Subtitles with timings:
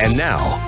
[0.00, 0.67] And now,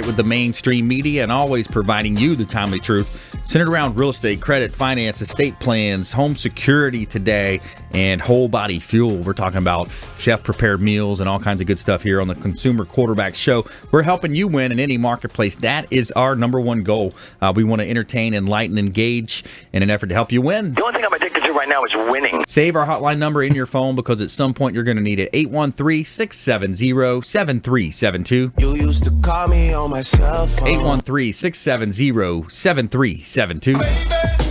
[0.00, 4.10] fight with the mainstream media and always providing you the timely truth centered around real
[4.10, 7.60] estate, credit, finance, estate plans, home security today,
[7.92, 9.16] and whole body fuel.
[9.16, 12.34] We're talking about chef prepared meals and all kinds of good stuff here on the
[12.36, 13.66] Consumer Quarterback Show.
[13.90, 15.56] We're helping you win in any marketplace.
[15.56, 17.12] That is our number one goal.
[17.40, 20.74] Uh, we want to entertain, enlighten, engage in an effort to help you win.
[20.74, 22.44] The only thing I'm addicted to right now is winning.
[22.46, 25.18] Save our hotline number in your phone because at some point you're going to need
[25.18, 28.52] it 813 670 7372.
[28.58, 30.68] You used to call me on my cell phone.
[30.68, 34.49] 813 670 7372.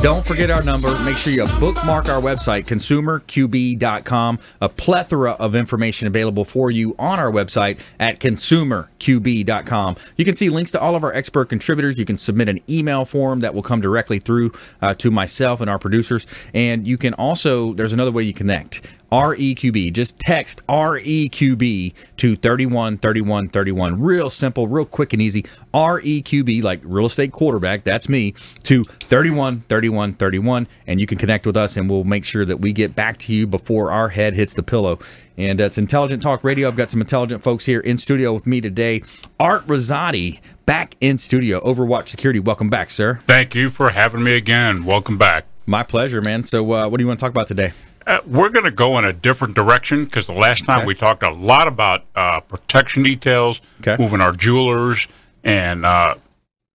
[0.00, 0.96] Don't forget our number.
[1.02, 4.38] Make sure you bookmark our website, consumerqb.com.
[4.60, 9.96] A plethora of information available for you on our website at consumerqb.com.
[10.16, 11.98] You can see links to all of our expert contributors.
[11.98, 15.68] You can submit an email form that will come directly through uh, to myself and
[15.68, 16.28] our producers.
[16.54, 18.86] And you can also, there's another way you connect.
[19.10, 19.92] REQB.
[19.92, 24.00] Just text REQB to 31 31 31.
[24.00, 25.44] Real simple, real quick and easy.
[25.72, 28.32] REQB, like real estate quarterback, that's me,
[28.64, 30.68] to 31 31 31.
[30.86, 33.32] And you can connect with us and we'll make sure that we get back to
[33.34, 34.98] you before our head hits the pillow.
[35.38, 36.68] And uh, it's Intelligent Talk Radio.
[36.68, 39.02] I've got some intelligent folks here in studio with me today.
[39.40, 41.60] Art Rosati back in studio.
[41.60, 43.18] Overwatch Security, welcome back, sir.
[43.22, 44.84] Thank you for having me again.
[44.84, 45.46] Welcome back.
[45.66, 46.44] My pleasure, man.
[46.44, 47.72] So, uh, what do you want to talk about today?
[48.06, 50.86] Uh, we're going to go in a different direction because the last time Okay.
[50.86, 53.96] we talked a lot about uh, protection details, Okay.
[54.02, 55.06] moving our jewelers,
[55.44, 56.14] and uh,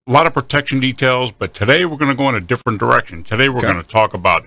[0.06, 1.32] a lot of protection details.
[1.32, 3.22] But today we're going to go in a different direction.
[3.24, 3.68] Today we're Okay.
[3.72, 4.46] going to talk about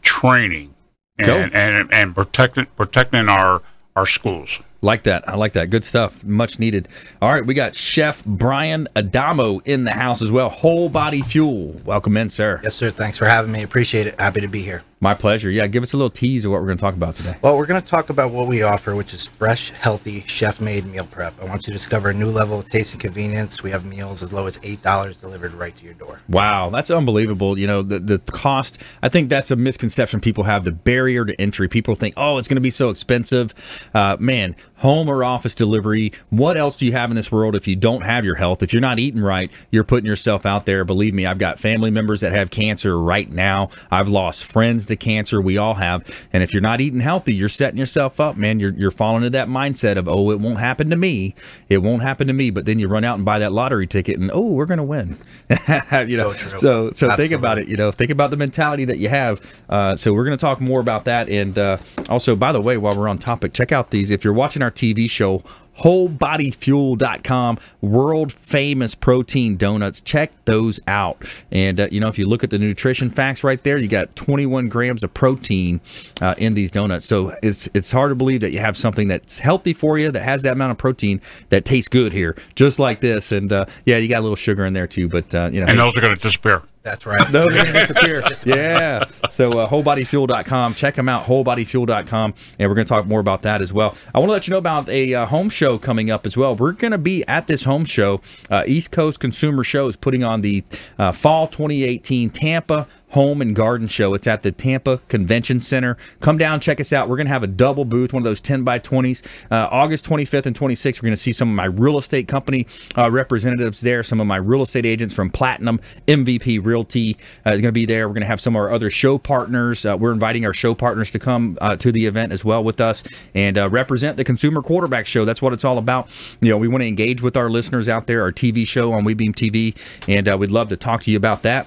[0.00, 0.74] training
[1.18, 1.36] Go.
[1.38, 3.62] and, and and protecting protecting our
[3.96, 4.60] our schools.
[4.84, 5.28] Like that.
[5.28, 5.70] I like that.
[5.70, 6.24] Good stuff.
[6.24, 6.88] Much needed.
[7.20, 10.48] All right, we got Chef Brian Adamo in the house as well.
[10.48, 11.80] Whole body fuel.
[11.84, 12.60] Welcome in, sir.
[12.64, 12.90] Yes, sir.
[12.90, 13.62] Thanks for having me.
[13.62, 14.18] Appreciate it.
[14.18, 14.82] Happy to be here.
[14.98, 15.50] My pleasure.
[15.50, 17.36] Yeah, give us a little tease of what we're going to talk about today.
[17.42, 20.86] Well, we're going to talk about what we offer, which is fresh, healthy, chef made
[20.86, 21.34] meal prep.
[21.40, 23.64] I want you to discover a new level of taste and convenience.
[23.64, 26.20] We have meals as low as $8 delivered right to your door.
[26.28, 27.58] Wow, that's unbelievable.
[27.58, 31.40] You know, the the cost, I think that's a misconception people have, the barrier to
[31.40, 31.66] entry.
[31.66, 33.54] People think, "Oh, it's going to be so expensive."
[33.92, 37.66] Uh, man, home or office delivery, what else do you have in this world if
[37.66, 38.62] you don't have your health?
[38.62, 40.84] If you're not eating right, you're putting yourself out there.
[40.84, 43.70] Believe me, I've got family members that have cancer right now.
[43.90, 45.40] I've lost friends to cancer.
[45.40, 46.28] We all have.
[46.32, 48.58] And if you're not eating healthy, you're setting yourself up, man.
[48.60, 51.34] You're you're falling into that mindset of, "Oh, it won't happen to me.
[51.68, 54.18] It won't happen to me." But then you run out and buy that lottery ticket
[54.18, 55.16] and, "Oh, we're going to win."
[56.08, 56.32] you know.
[56.32, 56.56] So.
[56.56, 57.68] So so think about it.
[57.68, 59.62] You know, think about the mentality that you have.
[59.68, 61.28] Uh, so we're going to talk more about that.
[61.28, 61.78] And uh,
[62.08, 64.10] also, by the way, while we're on topic, check out these.
[64.10, 65.42] If you're watching our TV show,
[65.78, 70.00] wholebodyfuel.com, world famous protein donuts.
[70.00, 71.22] Check those out.
[71.50, 74.14] And uh, you know, if you look at the nutrition facts right there, you got
[74.16, 75.80] 21 grams of protein
[76.20, 77.06] uh, in these donuts.
[77.06, 80.22] So it's it's hard to believe that you have something that's healthy for you that
[80.22, 83.32] has that amount of protein that tastes good here, just like this.
[83.32, 85.66] And uh, yeah, you got a little sugar in there too, but uh, you know,
[85.66, 86.62] And those are going to disappear.
[86.82, 87.26] That's right.
[87.28, 88.24] those are going to disappear.
[88.44, 89.04] yeah.
[89.30, 90.74] So uh, wholebodyfuel.com.
[90.74, 92.34] Check them out, wholebodyfuel.com.
[92.58, 93.96] And we're going to talk more about that as well.
[94.14, 96.56] I want to let you know about a uh, home show coming up as well.
[96.56, 98.20] We're going to be at this home show.
[98.50, 100.64] Uh, East Coast Consumer Show is putting on the
[100.98, 104.14] uh, Fall 2018 Tampa Home and Garden Show.
[104.14, 105.96] It's at the Tampa Convention Center.
[106.20, 107.08] Come down, check us out.
[107.08, 109.46] We're going to have a double booth, one of those 10 by 20s.
[109.50, 112.66] Uh, August 25th and 26th, we're going to see some of my real estate company
[112.96, 115.78] uh, representatives there, some of my real estate agents from Platinum,
[116.08, 118.08] MVP Realty uh, is going to be there.
[118.08, 119.84] We're going to have some of our other show partners.
[119.84, 122.80] Uh, we're inviting our show partners to come uh, to the event as well with
[122.80, 123.04] us
[123.34, 125.26] and uh, represent the Consumer Quarterback Show.
[125.26, 126.08] That's what it's all about.
[126.40, 129.04] You know, we want to engage with our listeners out there, our TV show on
[129.04, 129.76] WeBeam TV,
[130.08, 131.66] and we'd love to talk to you about that.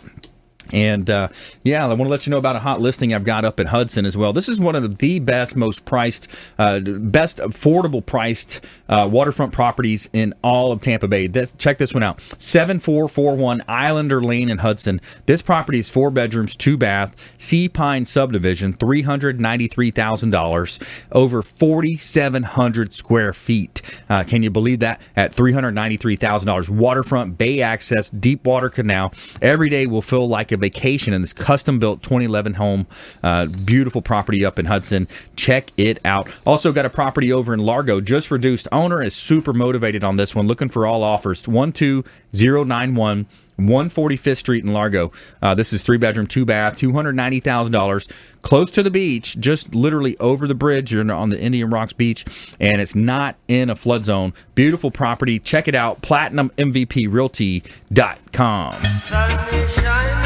[0.74, 1.30] And uh,
[1.64, 3.68] yeah, I want to let you know about a hot listing I've got up at
[3.68, 4.34] Hudson as well.
[4.34, 6.28] This is one of the best, most priced,
[6.58, 11.28] uh, best affordable priced uh, waterfront properties in all of Tampa Bay.
[11.28, 15.02] This, check this one out 7441 Islander Lane in Hudson.
[15.26, 23.82] This property is four bedrooms, two bath, Sea Pine subdivision, $393,000, over 4,700 square feet.
[24.10, 25.02] Uh, can you believe that?
[25.16, 26.70] At $393,000.
[26.70, 29.14] Waterfront, bay access, deep water canal.
[29.42, 32.88] Every day will feel like a vacation in this custom built 2011 home.
[33.24, 35.08] Uh, beautiful property up in Hudson.
[35.36, 36.30] Check it out.
[36.46, 38.68] Also, got a property over in Largo, just reduced.
[38.72, 41.42] Owner is super motivated on this one, looking for all offers.
[41.42, 43.26] 12091.
[43.60, 45.12] 145th Street in Largo.
[45.42, 48.42] Uh, this is three bedroom, two bath, $290,000.
[48.42, 50.94] Close to the beach, just literally over the bridge.
[50.94, 52.26] You're on the Indian Rocks Beach,
[52.60, 54.34] and it's not in a flood zone.
[54.56, 55.40] Beautiful property.
[55.40, 56.02] Check it out.
[56.02, 58.84] PlatinumMVPRealty.com.
[58.84, 60.25] Sun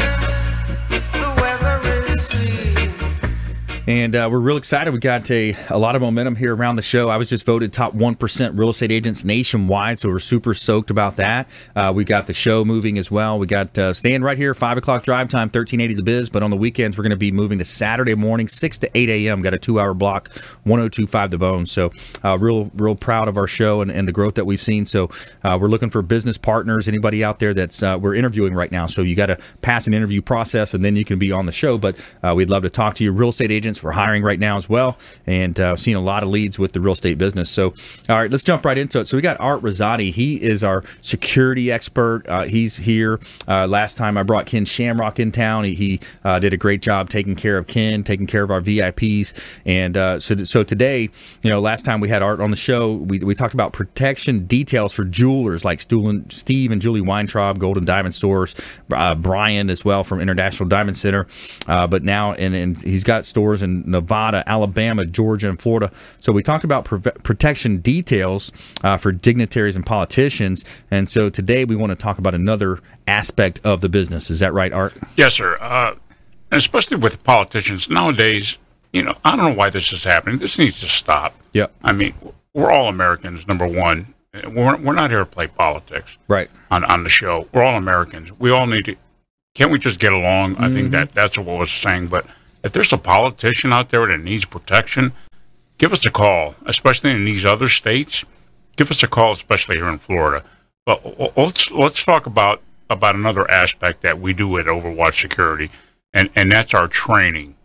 [3.90, 4.94] And uh, we're real excited.
[4.94, 7.08] We got a, a lot of momentum here around the show.
[7.08, 11.16] I was just voted top 1% real estate agents nationwide, so we're super soaked about
[11.16, 11.48] that.
[11.74, 13.36] Uh, we got the show moving as well.
[13.36, 16.30] We got uh, staying right here, 5 o'clock drive time, 1380 The Biz.
[16.30, 19.08] But on the weekends, we're going to be moving to Saturday morning, 6 to 8
[19.08, 19.42] a.m.
[19.42, 20.28] Got a two hour block,
[20.62, 21.66] 1025 The Bone.
[21.66, 21.90] So,
[22.22, 24.86] uh, real, real proud of our show and, and the growth that we've seen.
[24.86, 25.10] So,
[25.42, 28.86] uh, we're looking for business partners, anybody out there that's uh, we're interviewing right now.
[28.86, 31.52] So, you got to pass an interview process and then you can be on the
[31.52, 31.76] show.
[31.76, 31.98] But
[32.36, 33.10] we'd love to talk to you.
[33.10, 36.28] Real estate agents, we're hiring right now as well, and uh, seeing a lot of
[36.28, 37.50] leads with the real estate business.
[37.50, 37.74] So,
[38.08, 39.08] all right, let's jump right into it.
[39.08, 40.12] So, we got Art Rosati.
[40.12, 42.22] He is our security expert.
[42.28, 43.20] Uh, he's here.
[43.46, 45.64] Uh, last time I brought Ken Shamrock in town.
[45.64, 48.60] He, he uh, did a great job taking care of Ken, taking care of our
[48.60, 49.60] VIPs.
[49.64, 51.08] And uh, so, so today,
[51.42, 54.46] you know, last time we had Art on the show, we, we talked about protection
[54.46, 58.54] details for jewelers like Steve and Julie Weintraub, Golden Diamond Stores,
[58.92, 61.26] uh, Brian as well from International Diamond Center.
[61.66, 65.90] Uh, but now, and, and he's got stores in Nevada, Alabama, Georgia, and Florida.
[66.18, 68.52] So we talked about prove- protection details
[68.84, 70.64] uh, for dignitaries and politicians.
[70.90, 72.78] And so today we want to talk about another
[73.08, 74.30] aspect of the business.
[74.30, 74.94] Is that right, Art?
[75.16, 75.56] Yes, sir.
[75.60, 75.94] Uh,
[76.52, 78.58] especially with politicians nowadays,
[78.92, 80.38] you know, I don't know why this is happening.
[80.38, 81.34] This needs to stop.
[81.52, 81.66] Yeah.
[81.82, 82.14] I mean,
[82.54, 84.14] we're all Americans, number one.
[84.46, 86.48] We're, we're not here to play politics Right.
[86.70, 87.48] on, on the show.
[87.52, 88.30] We're all Americans.
[88.38, 88.96] We all need to.
[89.54, 90.56] Can't we just get along?
[90.58, 92.06] I think that that's what was saying.
[92.06, 92.24] But
[92.62, 95.12] if there's a politician out there that needs protection,
[95.78, 98.24] give us a call, especially in these other states.
[98.76, 100.44] Give us a call, especially here in Florida.
[100.86, 105.70] But let's let's talk about about another aspect that we do at Overwatch Security,
[106.12, 107.56] and and that's our training.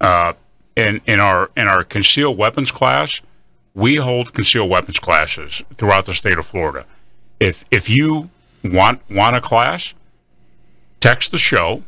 [0.00, 0.32] Uh,
[0.76, 3.20] in in our in our concealed weapons class,
[3.74, 6.86] we hold concealed weapons classes throughout the state of Florida.
[7.40, 8.30] If if you
[8.64, 9.94] want want a class,
[11.00, 11.82] text the show,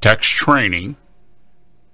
[0.00, 0.96] text training,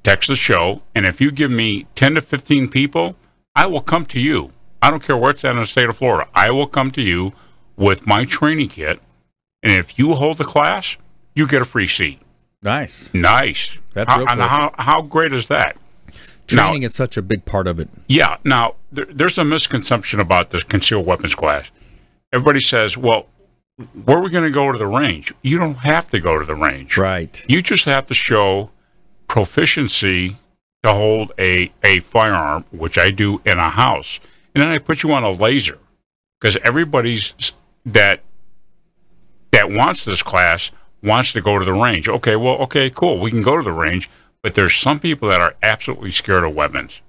[0.02, 3.17] text the show, and if you give me ten to fifteen people,
[3.55, 4.52] I will come to you.
[4.82, 6.29] I don't care where it's at in the state of Florida.
[6.35, 7.32] I will come to you
[7.76, 9.00] with my training kit,
[9.62, 10.97] and if you hold the class,
[11.35, 12.20] you get a free seat.
[12.62, 13.12] Nice.
[13.14, 13.79] Nice.
[13.94, 15.76] That's how, how how great is that?
[16.47, 17.88] Training Now- is such a big part of it.
[18.06, 18.37] Yeah.
[18.44, 21.70] Now, there, there's a misconception about this concealed weapons class.
[22.32, 23.26] Everybody says, well,
[24.05, 25.32] where are we going to go to the range?
[25.43, 26.99] You don't have to go to the range.
[26.99, 27.43] Right.
[27.49, 28.70] You just have to show
[29.30, 30.36] proficiency
[30.82, 34.18] to hold a, a firearm, which I do in a house.
[34.52, 35.78] And then I put you on a laser
[36.40, 37.52] because everybody's
[37.86, 38.22] that
[39.52, 40.72] that wants this class
[41.04, 42.08] wants to go to the range.
[42.08, 43.20] Okay, well, okay, cool.
[43.20, 44.10] We can go to the range,
[44.42, 47.00] but there's some people that are absolutely scared of weapons.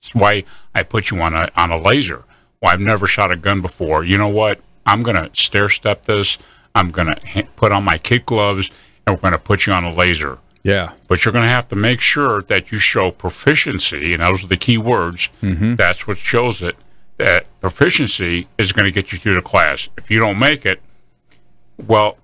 [0.00, 0.44] That's why
[0.74, 2.24] I put you on a on a laser.
[2.62, 4.02] Well, I've never shot a gun before.
[4.02, 4.60] You know what?
[4.86, 6.38] I'm gonna stair step this.
[6.74, 7.20] I'm gonna
[7.54, 8.70] put on my kid gloves,
[9.06, 10.38] and we're gonna put you on a laser.
[10.68, 10.92] Yeah.
[11.08, 14.56] But you're gonna have to make sure that you show proficiency, and those are the
[14.56, 15.28] key words.
[15.42, 15.74] Mm-hmm.
[15.76, 16.76] That's what shows it.
[17.16, 19.88] That proficiency is going to get you through the class.
[19.96, 20.80] If you don't make it,
[21.86, 22.16] well,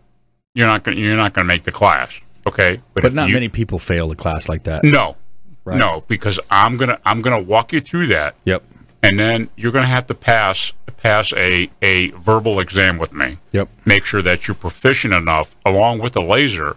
[0.54, 0.98] you're not going.
[0.98, 2.20] You're not going to make the class.
[2.46, 4.84] Okay, But if not you- many people fail a class like that.
[4.84, 5.16] No,
[5.64, 5.78] Right.
[5.78, 8.62] no, because I'm gonna I'm gonna walk you through that, Yep.
[9.02, 13.38] and then you're gonna have to pass pass a a verbal exam with me.
[13.52, 13.68] Yep.
[13.86, 16.76] Make sure that you're proficient enough, along with the laser.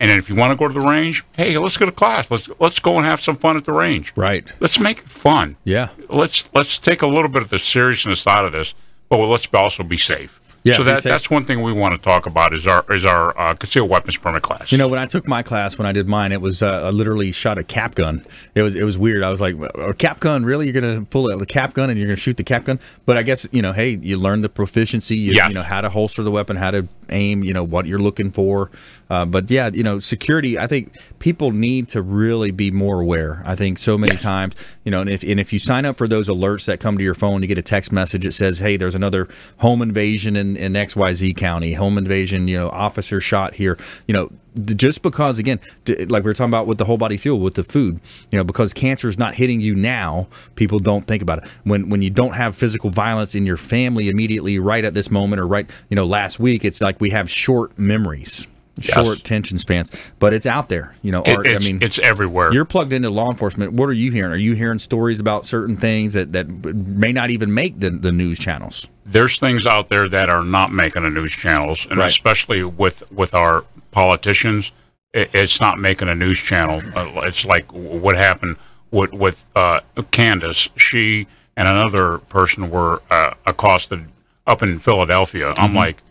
[0.00, 2.30] And then if you want to go to the range, hey, let's go to class.
[2.30, 4.12] Let's let's go and have some fun at the range.
[4.14, 4.50] Right.
[4.60, 5.56] Let's make it fun.
[5.64, 5.88] Yeah.
[6.08, 8.74] Let's let's take a little bit of the seriousness out of this,
[9.08, 10.40] but let's also be safe.
[10.64, 13.36] Yeah, so that that's one thing we want to talk about is our is our
[13.38, 14.70] uh, concealed weapons permit class.
[14.72, 16.90] You know, when I took my class, when I did mine, it was uh, I
[16.90, 18.24] literally shot a cap gun.
[18.54, 19.22] It was it was weird.
[19.22, 20.44] I was like, a cap gun?
[20.44, 20.66] Really?
[20.68, 22.80] You're gonna pull a cap gun and you're gonna shoot the cap gun?
[23.06, 25.16] But I guess you know, hey, you learn the proficiency.
[25.16, 25.48] You, Yeah.
[25.48, 27.44] you know how to holster the weapon, how to aim.
[27.44, 28.70] You know what you're looking for.
[29.10, 30.58] Uh, but yeah, you know, security.
[30.58, 33.42] I think people need to really be more aware.
[33.46, 36.06] I think so many times, you know, and if and if you sign up for
[36.06, 38.76] those alerts that come to your phone, you get a text message that says, "Hey,
[38.76, 41.72] there's another home invasion in, in X Y Z county.
[41.74, 42.48] Home invasion.
[42.48, 43.78] You know, officer shot here.
[44.06, 44.30] You know."
[44.64, 47.62] Just because, again, like we were talking about with the whole body fuel, with the
[47.62, 48.00] food,
[48.32, 51.48] you know, because cancer is not hitting you now, people don't think about it.
[51.62, 55.38] When when you don't have physical violence in your family immediately, right at this moment,
[55.38, 58.48] or right, you know, last week, it's like we have short memories
[58.80, 60.94] short tension spans, but it's out there.
[61.02, 61.46] You know, Art.
[61.46, 62.52] I mean, it's everywhere.
[62.52, 63.72] you're plugged into law enforcement.
[63.74, 64.32] What are you hearing?
[64.32, 68.12] Are you hearing stories about certain things that, that may not even make the, the
[68.12, 68.88] news channels?
[69.10, 72.10] there's things out there that are not making the news channels, and Right.
[72.10, 74.70] especially with with our politicians,
[75.14, 76.80] it, it's not making a news channel.
[76.94, 78.56] Uh, it's like what happened
[78.90, 79.80] with with uh,
[80.10, 80.68] Candace.
[80.76, 84.06] She and another person were uh, accosted
[84.46, 85.52] up in Philadelphia.
[85.56, 86.02] I'm like,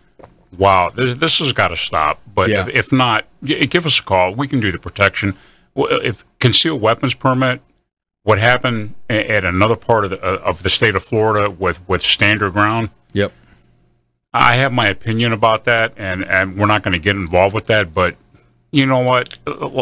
[0.58, 2.22] wow, this this has got to stop.
[2.34, 2.62] But Yeah.
[2.62, 4.34] if, if not, g- give us a call.
[4.36, 5.36] We can do the protection.
[5.74, 7.62] Well, If concealed weapons permit,
[8.24, 12.02] what happened at another part of the uh, of the state of Florida with with
[12.02, 12.90] stand your ground.
[13.14, 13.32] Yep.
[14.34, 17.66] I have my opinion about that, and, and we're not going to get involved with
[17.68, 17.94] that.
[17.94, 18.16] But
[18.72, 19.38] you know what?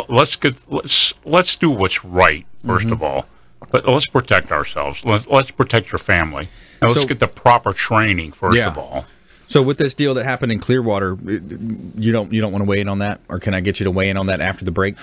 [0.09, 2.91] Let's get let's let's do what's right 1st Mm-hmm.
[2.93, 3.25] of all.
[3.71, 5.03] But let's protect ourselves.
[5.03, 6.47] Let's, let's protect your family,
[6.81, 8.67] and let's So- get the proper training first Yeah.
[8.67, 9.05] of all.
[9.47, 12.81] So with this deal that happened in Clearwater, you don't you don't want to weigh
[12.81, 14.71] in on that, or can I get you to weigh in on that after the
[14.71, 14.95] break?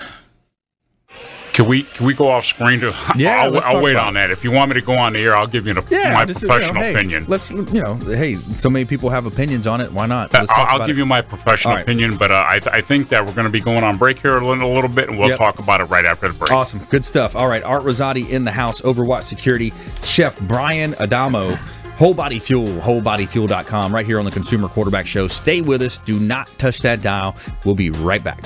[1.53, 2.93] Can we can we go off screen to?
[3.15, 4.31] Yeah, I'll, I'll wait on that.
[4.31, 6.39] If you want me to go on the air, I'll give you an, my just,
[6.39, 7.25] professional you know, hey, opinion.
[7.27, 9.91] Let's you know, hey, so many people have opinions on it.
[9.91, 10.33] Why not?
[10.33, 10.99] Uh, I'll, I'll give it.
[10.99, 11.83] you my professional right.
[11.83, 14.17] opinion, but uh, I, th- I think that we're going to be going on break
[14.19, 15.37] here a little, a little bit, and we'll Yep.
[15.37, 16.51] talk about it right after the break.
[16.51, 16.79] Awesome.
[16.89, 17.35] Good stuff.
[17.35, 17.61] All right.
[17.63, 19.71] Art Rosati in the house, Overwatch Security,
[20.03, 21.55] Chef Brian Adamo,
[22.03, 25.29] Whole Body Fuel, wholebodyfuel.com, right here on the Consumer Quarterback Show.
[25.29, 25.99] Stay with us.
[25.99, 27.33] Do not touch that dial.
[27.63, 28.43] We'll be right back.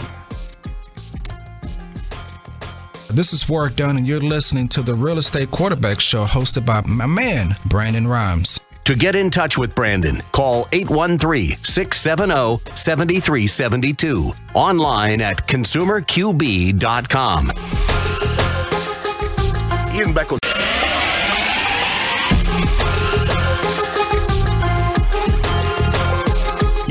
[3.09, 6.83] This is Warrick Dunn, and you're listening to the Real Estate Quarterback Show hosted by
[6.85, 8.59] my man, Brandon Rhymes.
[8.83, 14.33] To get in touch with Brandon, call 813 670 7372.
[14.53, 17.51] Online at consumerqb.com.
[19.95, 20.46] Ian Beckles.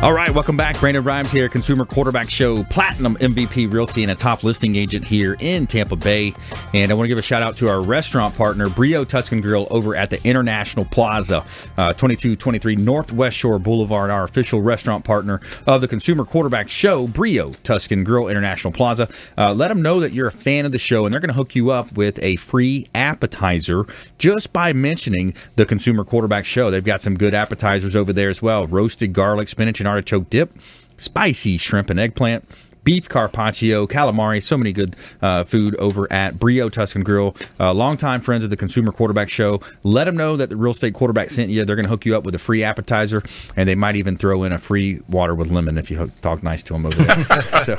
[0.00, 0.78] All right, welcome back.
[0.78, 5.36] Brandon Rhymes here, Consumer Quarterback Show, Platinum MVP Realty, and a top listing agent here
[5.40, 6.34] in Tampa Bay.
[6.72, 9.66] And I want to give a shout out to our restaurant partner, Brio Tuscan Grill,
[9.72, 11.38] over at the International Plaza,
[11.76, 17.50] uh, 2223 Northwest Shore Boulevard, our official restaurant partner of the Consumer Quarterback Show, Brio
[17.64, 19.08] Tuscan Grill International Plaza.
[19.36, 21.34] Uh, let them know that you're a fan of the show, and they're going to
[21.34, 23.84] hook you up with a free appetizer
[24.18, 26.70] just by mentioning the Consumer Quarterback Show.
[26.70, 30.56] They've got some good appetizers over there as well roasted garlic, spinach, and artichoke dip,
[30.96, 32.44] spicy shrimp and eggplant.
[32.84, 37.36] Beef carpaccio, calamari, so many good uh, food over at Brio Tuscan Grill.
[37.60, 39.60] Uh, longtime friends of the Consumer Quarterback Show.
[39.82, 41.66] Let them know that the Real Estate Quarterback sent you.
[41.66, 43.22] They're going to hook you up with a free appetizer,
[43.56, 46.62] and they might even throw in a free water with lemon if you talk nice
[46.62, 47.42] to them over there.
[47.62, 47.76] so,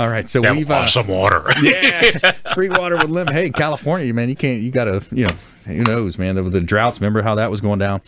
[0.00, 1.44] all right, so That we've want uh, some water.
[1.62, 3.34] yeah, free water with lemon.
[3.34, 4.60] Hey, California, man, you can't.
[4.60, 5.34] You gotta, you know,
[5.66, 6.34] who knows, man?
[6.34, 7.00] The, the droughts.
[7.00, 8.00] Remember how that was going down?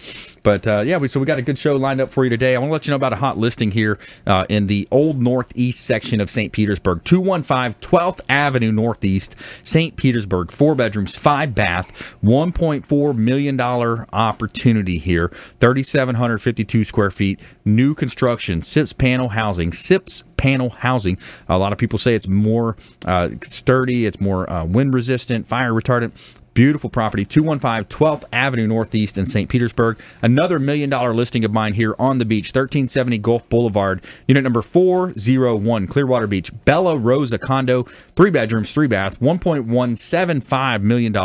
[0.43, 2.55] But uh, yeah, we, so we got a good show lined up for you today.
[2.55, 5.21] I want to let you know about a hot listing here uh, in the old
[5.21, 6.53] northeast section of St.
[6.53, 9.97] Petersburg, 215 12th Avenue Northeast, St.
[9.97, 10.53] Petersburg.
[10.53, 15.29] Four bedrooms, five bath, 1.4 million dollar opportunity here.
[15.61, 21.19] 3,752 square feet, new construction, SIPS panel housing, SIPS panel housing.
[21.49, 25.73] A lot of people say it's more uh, sturdy, it's more uh, wind resistant, fire
[25.73, 26.13] retardant.
[26.61, 29.49] Beautiful property, 215 12th Avenue Northeast in St.
[29.49, 29.99] Petersburg.
[30.21, 34.61] Another million dollar listing of mine here on the beach, 1370 Gulf Boulevard, unit number
[34.61, 36.52] 401, Clearwater Beach.
[36.67, 41.17] Bella Rosa condo, three bedrooms, three bath, $1.175 million.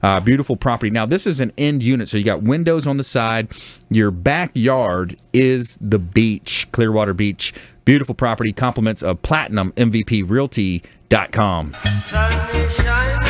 [0.00, 0.90] Uh, beautiful property.
[0.90, 3.48] Now, this is an end unit, so you got windows on the side.
[3.90, 7.52] Your backyard is the beach, Clearwater Beach.
[7.84, 11.74] Beautiful property, compliments of Platinum MVP Realty.com.
[12.04, 13.27] Sun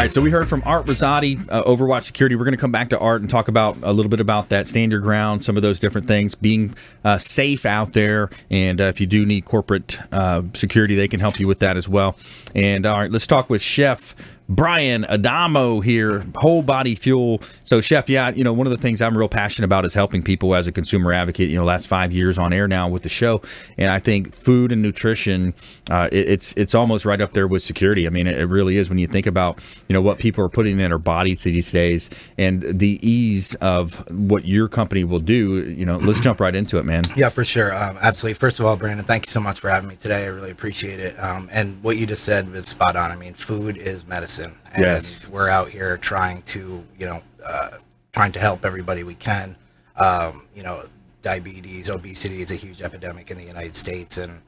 [0.00, 2.34] All right, so we heard from Art Rosati, uh, Overwatch Security.
[2.34, 4.66] We're going to come back to Art and talk about a little bit about that
[4.66, 8.84] stand your ground, some of those different things, being uh, safe out there, and uh,
[8.84, 12.16] if you do need corporate uh, security, they can help you with that as well.
[12.54, 14.14] And all right, let's talk with Chef
[14.50, 17.40] Brian Adamo here, Whole Body Fuel.
[17.62, 20.24] So, Chef, yeah, you know, one of the things I'm real passionate about is helping
[20.24, 21.48] people as a consumer advocate.
[21.48, 23.42] You know, last five years on air now with the show,
[23.78, 25.54] and I think food and nutrition,
[25.88, 28.08] uh, it, it's it's almost right up there with security.
[28.08, 30.48] I mean, it, it really is when you think about you know what people are
[30.48, 35.70] putting in their bodies these days and the ease of what your company will do.
[35.70, 37.04] You know, let's jump right into it, man.
[37.16, 37.72] Yeah, for sure.
[37.72, 38.34] Um, absolutely.
[38.34, 40.24] First of all, Brandon, thank you so much for having me today.
[40.24, 41.16] I really appreciate it.
[41.22, 43.12] Um, and what you just said was spot on.
[43.12, 44.39] I mean, food is medicine.
[44.40, 45.26] And Yes.
[45.28, 47.78] we're out here trying to, you know, uh,
[48.12, 49.56] trying to help everybody we can.
[49.96, 50.86] Um, you know,
[51.22, 54.40] diabetes, obesity is a huge epidemic in the United States, and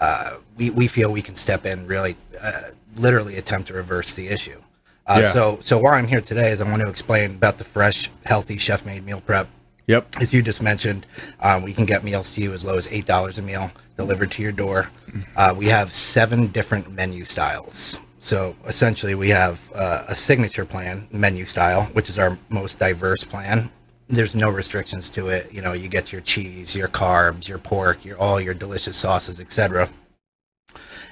[0.00, 4.28] uh, we we feel we can step in, really, uh, literally attempt to reverse the
[4.28, 4.60] issue.
[5.06, 5.30] Uh, Yeah.
[5.30, 8.58] So so why I'm here today is I want to explain about the fresh, healthy,
[8.58, 9.48] chef-made meal prep
[9.86, 10.16] Yep.
[10.20, 11.06] as you just mentioned,
[11.40, 14.32] um, we can get meals to you as low as eight dollars a meal delivered
[14.32, 14.90] to your door.
[15.36, 17.98] Uh, we have seven different menu styles.
[18.18, 23.24] So essentially, we have uh, a signature plan menu style, which is our most diverse
[23.24, 23.70] plan.
[24.08, 25.52] There's no restrictions to it.
[25.52, 29.40] You know, you get your cheese, your carbs, your pork, your all your delicious sauces,
[29.40, 29.90] etc.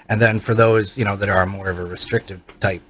[0.09, 2.83] And then for those you know that are more of a restrictive type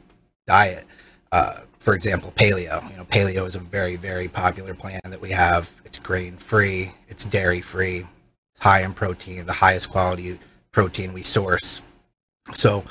[0.46, 0.84] diet,
[1.32, 2.90] uh, for example, paleo.
[2.90, 5.70] You know, paleo is a very, very popular plan that we have.
[5.84, 8.06] It's grain free, it's dairy free,
[8.58, 10.38] high in protein, the highest quality
[10.72, 11.82] protein we source.
[12.52, 12.84] So,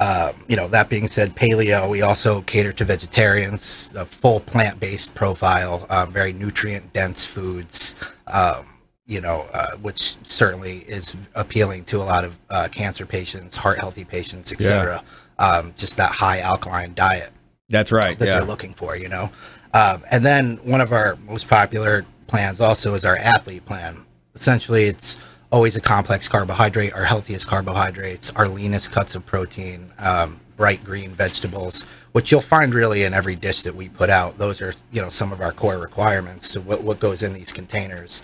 [0.00, 4.78] um, you know, that being said, paleo, we also cater to vegetarians, a full plant
[4.80, 7.94] based profile, um, very nutrient dense foods.
[8.26, 8.66] Um,
[9.08, 13.78] you know, uh, which certainly is appealing to a lot of uh, cancer patients, heart
[13.78, 15.00] healthy patients, etc.
[15.38, 17.30] Um, just that high alkaline diet
[17.68, 18.18] That's right.
[18.18, 18.38] that Yeah.
[18.38, 19.30] they're looking for, you know.
[19.74, 23.98] Um, and then one of our most popular plans also is our athlete plan.
[24.34, 25.18] Essentially, it's
[25.56, 31.08] always a complex carbohydrate, our healthiest carbohydrates, our leanest cuts of protein, um, bright green
[31.12, 34.36] vegetables, which you'll find really in every dish that we put out.
[34.36, 36.50] Those are, you know, some of our core requirements.
[36.50, 38.22] So what, what goes in these containers,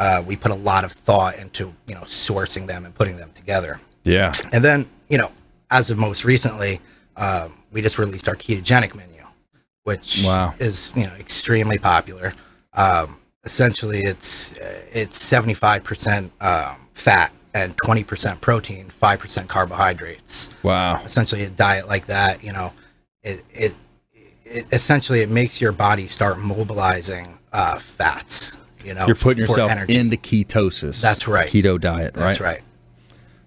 [0.00, 3.30] uh, we put a lot of thought into, you know, sourcing them and putting them
[3.32, 3.80] together.
[4.02, 4.32] Yeah.
[4.52, 5.30] And then, you know,
[5.70, 6.80] as of most recently,
[7.16, 9.22] um, we just released our ketogenic menu,
[9.84, 10.54] which Wow.
[10.58, 12.34] is you know extremely popular.
[12.72, 14.52] Um, essentially, it's
[14.94, 20.50] it's seventy five percent um, fat and twenty percent protein, five percent carbohydrates.
[20.62, 21.02] Wow.
[21.04, 22.72] Essentially, a diet like that, you know,
[23.22, 23.74] it it,
[24.44, 28.58] it essentially it makes your body start mobilizing uh, fats.
[28.84, 29.96] You know, You're putting yourself energy.
[29.96, 31.00] into ketosis.
[31.00, 31.48] That's right.
[31.48, 32.26] Keto diet, right?
[32.26, 32.62] That's right.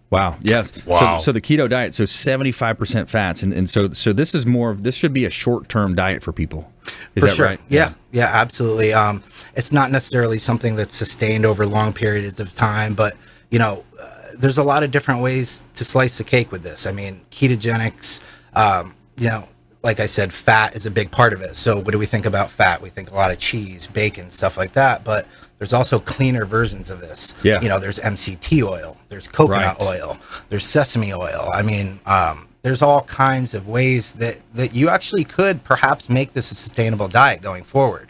[0.10, 0.38] Wow.
[0.42, 0.86] Yes.
[0.86, 1.18] Wow.
[1.18, 3.44] So, so the keto diet, so 75% fats.
[3.44, 6.24] And, and so so this is more of this should be a short term diet
[6.24, 6.72] for people.
[7.16, 7.46] Is for that sure.
[7.46, 7.60] right?
[7.70, 8.94] Yeah, yeah, absolutely.
[8.94, 9.24] Um,
[9.56, 13.16] it's not necessarily something that's sustained over long periods of time, but
[13.50, 16.86] you know, uh, there's a lot of different ways to slice the cake with this.
[16.86, 18.24] I mean, ketogenics.
[18.56, 19.48] Um, you know,
[19.84, 21.56] like I said, fat is a big part of it.
[21.56, 22.82] So, what do we think about fat?
[22.82, 25.04] We think a lot of cheese, bacon, stuff like that.
[25.04, 27.34] But there's also cleaner versions of this.
[27.44, 27.62] Yeah.
[27.62, 29.88] You know, there's MCT oil, there's coconut Right.
[30.02, 30.18] oil,
[30.50, 31.50] there's sesame oil.
[31.54, 36.34] I mean, um, there's all kinds of ways that that you actually could perhaps make
[36.34, 38.10] this a sustainable diet going forward.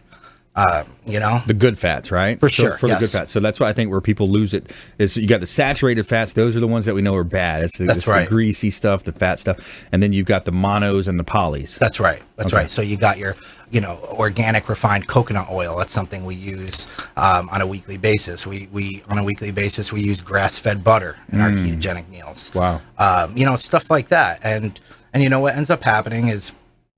[0.58, 2.39] Um, you know, The good fats, right?
[2.39, 3.30] For So- sure, For the good fats.
[3.32, 6.32] So that's why I think where people lose it is you got the saturated fats.
[6.32, 7.63] Those are the ones that we know are bad.
[7.63, 8.24] It's the, That's it's right.
[8.30, 9.84] the greasy stuff, the fat stuff.
[9.91, 11.78] And then you've got the monos and the polys.
[11.78, 12.22] That's right.
[12.38, 12.62] That's Okay.
[12.62, 12.72] right.
[12.72, 13.36] So you got your,
[13.70, 15.76] you know, organic refined coconut oil.
[15.78, 16.88] That's something we use
[17.18, 18.48] um, on a weekly basis.
[18.48, 22.52] We we on a weekly basis we use grass fed butter in our ketogenic meals.
[22.52, 22.56] Mm.
[22.56, 22.82] Wow.
[22.98, 24.39] Um, you know, stuff like that.
[24.41, 24.80] And
[25.13, 26.54] and you know what ends up happening is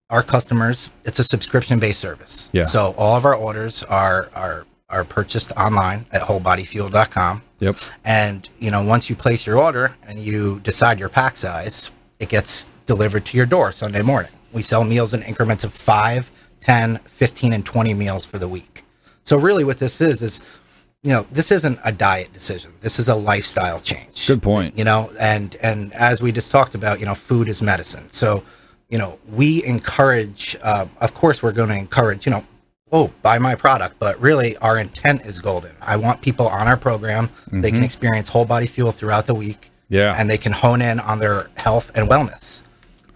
[0.09, 0.89] our customers.
[1.03, 2.49] It's a subscription based service.
[2.53, 2.63] Yeah.
[2.63, 7.41] So all of our orders are are are purchased online at wholebodyfuel.com.
[7.59, 7.75] Yep.
[8.05, 12.29] And you know, once you place your order and you decide your pack size, it
[12.29, 14.31] gets delivered to your door Sunday morning.
[14.53, 18.83] We sell meals in increments of 5, 10, 15 and 20 meals for the week.
[19.23, 20.39] So really what this is is
[21.03, 22.71] you know, this isn't a diet decision.
[22.81, 24.27] This is a lifestyle change.
[24.27, 24.77] Good point.
[24.77, 28.09] You know, and and as we just talked about, you know, food is medicine.
[28.09, 28.43] So,
[28.89, 32.45] you know, we encourage uh, of course we're going to encourage, you know,
[32.91, 35.75] oh, buy my product, but really our intent is golden.
[35.81, 37.29] I want people on our program.
[37.51, 39.61] They can experience whole body fuel throughout the week.
[39.61, 39.93] Mm-hmm.
[39.95, 40.15] Yeah.
[40.17, 42.61] And they can hone in on their health and wellness.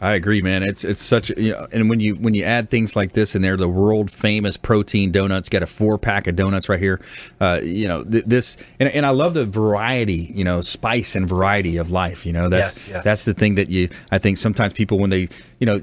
[0.02, 0.64] I agree, man.
[0.64, 3.44] It's it's such you know, and when you when you add things like this in
[3.44, 5.48] there, the world famous protein donuts.
[5.48, 7.00] Got a four pack of donuts right here.
[7.40, 10.32] Uh, you know th- this, and, and I love the variety.
[10.34, 12.26] You know, spice and variety of life.
[12.26, 13.02] You know, that's Yes, yeah.
[13.02, 13.90] that's the thing that you.
[14.12, 15.80] I think sometimes people when they you know.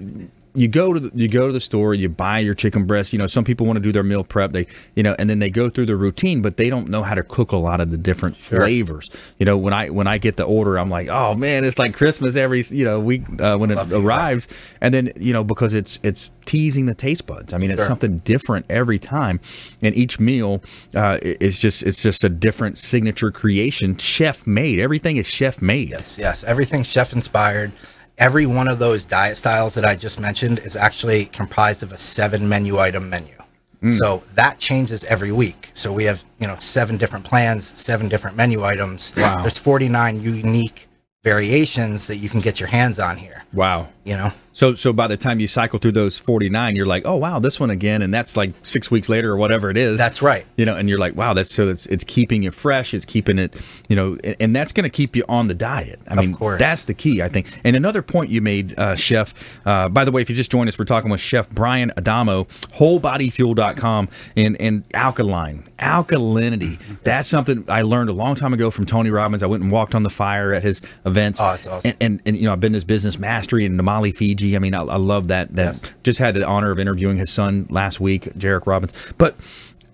[0.59, 3.13] You go to the, you go to the store, you buy your chicken breast.
[3.13, 4.53] You know, some people want to do their meal prep.
[4.53, 7.15] They, you know, and then they go through the routine, but they don't know how
[7.15, 9.11] to cook a lot of the different flavors.
[9.39, 11.95] You know, when I when I get the order, I'm like, oh man, it's like
[11.95, 14.49] Christmas every you know week uh, when it arrives
[14.81, 17.87] and then you know because it's it's teasing the taste buds i mean it's Sure.
[17.89, 19.39] something different every time
[19.83, 20.63] and each meal
[20.95, 25.91] uh, is just it's just a different signature creation chef made everything is chef made
[25.91, 26.43] Yes, yes.
[26.45, 27.73] everything chef inspired.
[28.19, 31.99] Every one of those diet styles that I just mentioned is actually comprised of a
[31.99, 33.35] seven menu item menu.
[33.83, 33.93] Mm.
[33.93, 35.71] So that changes every week.
[35.73, 39.15] So we have, you know, seven different plans, seven different menu items.
[39.17, 39.37] Wow.
[39.43, 40.89] There's 49 unique
[41.23, 43.45] variations that you can get your hands on here.
[43.53, 47.05] wow You know, So so by the time you cycle through those 49, you're like,
[47.07, 49.99] oh wow, this one again, and that's like six weeks later or whatever it is.
[49.99, 50.45] That's right.
[50.57, 53.39] You know, and you're like, wow, that's so it's it's keeping it fresh, it's keeping
[53.39, 53.55] it,
[53.89, 56.01] you know, and, and that's going to keep you on the diet.
[56.09, 56.59] I mean, course.
[56.59, 57.61] that's the key, I think.
[57.63, 59.33] And another point you made, uh, Chef.
[59.65, 62.45] Uh, by the way, if you just joined us, we're talking with Chef Brian Adamo,
[62.75, 66.79] WholeBodyFuel.com, and and alkaline, alkalinity.
[67.05, 69.45] That's something I learned a long time ago from Tony Robbins.
[69.45, 71.41] I went and walked on the fire at his events.
[71.41, 71.81] Oh, awesome.
[71.85, 73.77] And, and, and you know, I've been his business mastery in
[74.13, 74.57] Fiji.
[74.57, 75.55] I mean, I, I love that.
[75.57, 75.93] That Yes.
[76.03, 78.93] just had the honor of interviewing his son last week, Jairek Robbins.
[79.19, 79.37] But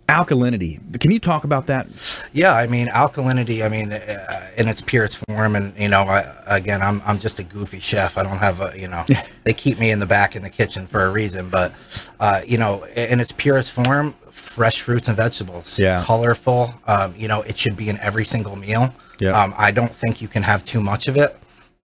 [0.09, 1.87] alkalinity, can you talk about that?
[2.33, 3.65] Yeah, I mean alkalinity.
[3.65, 7.39] I mean, uh, in its purest form, and you know, I, again, I'm I'm just
[7.39, 8.19] a goofy chef.
[8.19, 9.05] I don't have a, you know,
[9.45, 11.49] they keep me in the back in the kitchen for a reason.
[11.49, 11.73] But,
[12.21, 16.03] uh, you know, in its purest form, fresh fruits and vegetables, Yeah.
[16.05, 16.75] colorful.
[16.87, 18.95] Um, you know, it should be in every single meal.
[19.21, 19.31] Yeah.
[19.41, 21.37] Um, I don't think you can have too much of it.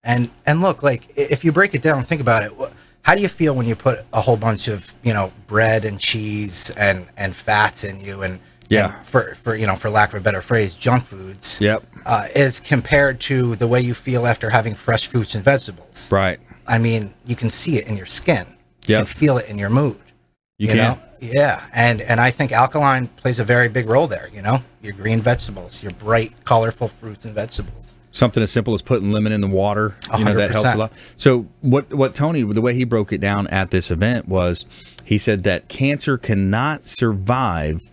[0.03, 2.53] And and look, like if you break it down, think about it.
[3.01, 5.99] How do you feel when you put a whole bunch of you know bread and
[5.99, 8.95] cheese and and fats in you and Yeah.
[8.97, 11.83] and for for you know for lack of a better phrase, junk foods Yep.
[12.05, 16.11] uh, is compared to the way you feel after having fresh fruits and vegetables.
[16.11, 16.39] Right.
[16.67, 18.45] I mean, you can see it in your skin.
[18.87, 19.99] You can feel it in your mood.
[20.57, 20.77] You, can.
[20.77, 20.99] know?
[21.19, 24.29] Yeah, and and I think alkaline plays a very big role there.
[24.33, 27.97] You know, your green vegetables, your bright, colorful fruits and vegetables.
[28.11, 30.93] Something as simple as putting lemon in the water, you know, that helps a lot.
[31.15, 34.65] So what what Tony, the way he broke it down at this event was,
[35.05, 37.83] he said that cancer cannot survive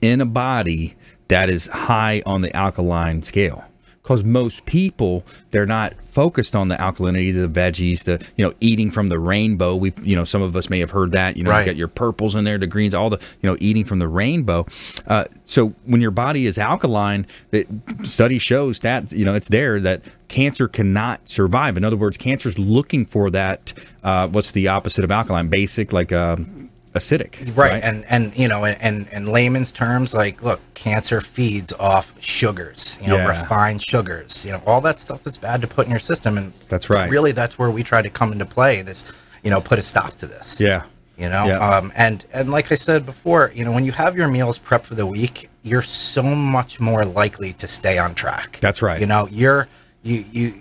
[0.00, 0.96] in a body
[1.28, 3.64] that is high on the alkaline scale.
[4.10, 8.90] Because most people, they're not focused on the alkalinity, the veggies, the you know eating
[8.90, 9.76] from the rainbow.
[9.76, 11.36] We, you know, some of us may have heard that.
[11.36, 11.60] You know, Right.
[11.60, 14.08] you got your purples in there, the greens, all the you know eating from the
[14.08, 14.66] rainbow.
[15.06, 17.68] Uh, so when your body is alkaline, it,
[18.02, 21.76] study shows that you know it's there that cancer cannot survive.
[21.76, 23.72] In other words, cancer's looking for that.
[24.02, 25.46] Uh, what's the opposite of alkaline?
[25.46, 27.56] Basic, like um, acidic.
[27.56, 32.12] Right, and and you know, and in in layman's terms, like, look, cancer feeds off
[32.20, 33.40] sugars, you know, Yeah.
[33.40, 36.52] refined sugars, you know, all that stuff that's bad to put in your system, and
[36.68, 37.08] That's right.
[37.10, 39.04] Really, that's where we try to come into play, and is
[39.42, 40.60] you know, put a stop to this.
[40.60, 40.82] yeah.
[41.16, 41.58] you know Yeah.
[41.76, 44.84] um, and and like i said before you know when you have your meals prepped
[44.84, 48.98] for the week you're so much more likely to stay on track That's right.
[49.00, 49.68] you know your
[50.02, 50.54] you you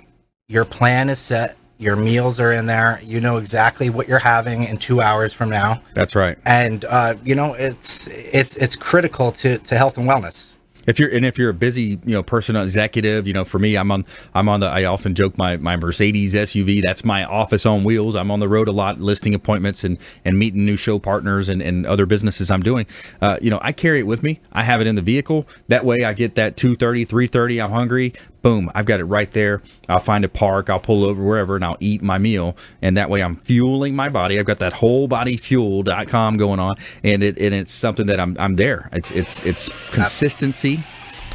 [0.48, 4.66] your plan is set your meals are in there you know exactly what you're having
[4.66, 6.38] in two hours from now That's right.
[6.46, 10.54] and uh, you know it's it's it's critical to to health and wellness
[10.88, 13.76] If you're and if you're a busy, you know, person, executive, you know, for me,
[13.78, 14.68] I'm on, I'm on the.
[14.68, 16.82] I often joke my my Mercedes SUV.
[16.82, 18.16] That's my office on wheels.
[18.16, 21.62] I'm on the road a lot, listing appointments and and meeting new show partners and,
[21.62, 22.88] and other businesses I'm doing.
[23.22, 24.40] Uh, you know, I carry it with me.
[24.52, 25.46] I have it in the vehicle.
[25.68, 27.64] That way, I get that 2:30, 3:30.
[27.64, 28.14] I'm hungry.
[28.42, 29.62] Boom, I've got it right there.
[29.90, 30.70] I'll find a park.
[30.70, 32.56] I'll pull over wherever and I'll eat my meal.
[32.82, 34.40] And that way, I'm fueling my body.
[34.40, 38.90] I've got that wholebodyfuel.com going on, and it and it's something that I'm I'm there.
[38.94, 40.84] It's it's it's consistency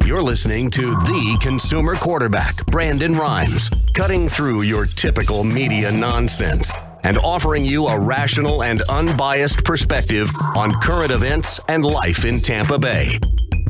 [0.06, 7.18] You're listening to the consumer quarterback, Brandon Rhymes, cutting through your typical media nonsense and
[7.18, 13.18] offering you a rational and unbiased perspective on current events and life in Tampa Bay.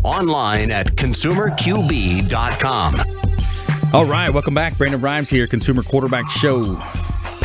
[0.05, 2.95] Online at consumerqb.com.
[3.95, 4.77] All right, welcome back.
[4.77, 6.75] Brandon Rhymes here, Consumer Quarterback Show,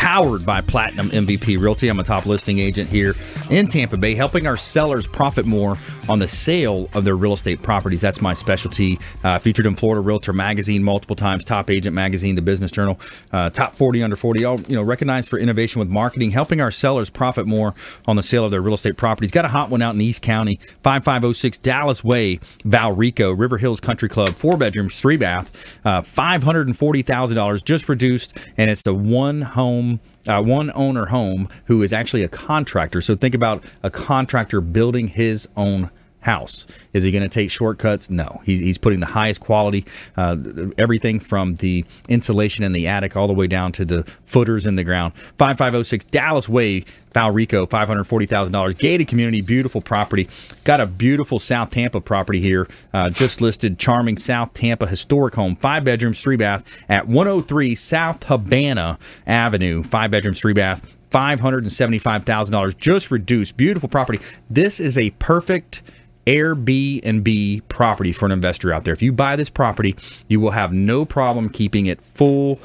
[0.02, 1.88] powered by Platinum MVP Realty.
[1.88, 3.14] I'm a top listing agent here
[3.52, 5.78] in Tampa Bay, helping our sellers profit more
[6.10, 8.02] on the sale of their real estate properties.
[8.02, 8.98] That's my specialty.
[9.24, 13.00] Uh, featured in Florida Realtor Magazine multiple times, Top Agent Magazine, the Business Journal,
[13.32, 14.44] uh, Top 40 Under 40.
[14.44, 17.76] All you know, recognized for innovation with marketing, helping our sellers profit more
[18.08, 19.30] on the sale of their real estate properties.
[19.30, 24.10] Got a hot one out in East County, 5506 Dallas Way, Valrico, River Hills Country
[24.10, 30.00] Club, four bedrooms, three bath, uh, $540,000 just reduced, and it's a one home home,
[30.28, 33.02] uh, one owner home who is actually a contractor.
[33.02, 35.90] So think about a contractor building his own
[36.22, 36.68] house.
[36.94, 38.10] Is he going to take shortcuts?
[38.10, 38.42] No.
[38.44, 39.86] He's, he's putting the highest quality,
[40.18, 40.38] uh,
[40.78, 44.76] everything from the insulation in the attic all the way down to the footers in
[44.76, 45.14] the ground.
[45.38, 46.82] 5506 Dallas Way,
[47.14, 48.78] Valrico, $540,000.
[48.78, 50.30] Gated community, beautiful property.
[50.64, 52.68] Got a beautiful South Tampa property here.
[52.94, 58.24] Uh, just listed, charming South Tampa historic home, five bedrooms, three bath at 103 South
[58.24, 59.84] Habana Avenue.
[59.84, 60.86] Five bedrooms, three bath.
[61.12, 63.58] $575,000 just reduced.
[63.58, 64.20] Beautiful property.
[64.50, 65.84] This is a perfect
[66.26, 68.94] Airbnb property for an investor out there.
[68.94, 69.96] If you buy this property,
[70.28, 72.60] you will have no problem keeping it full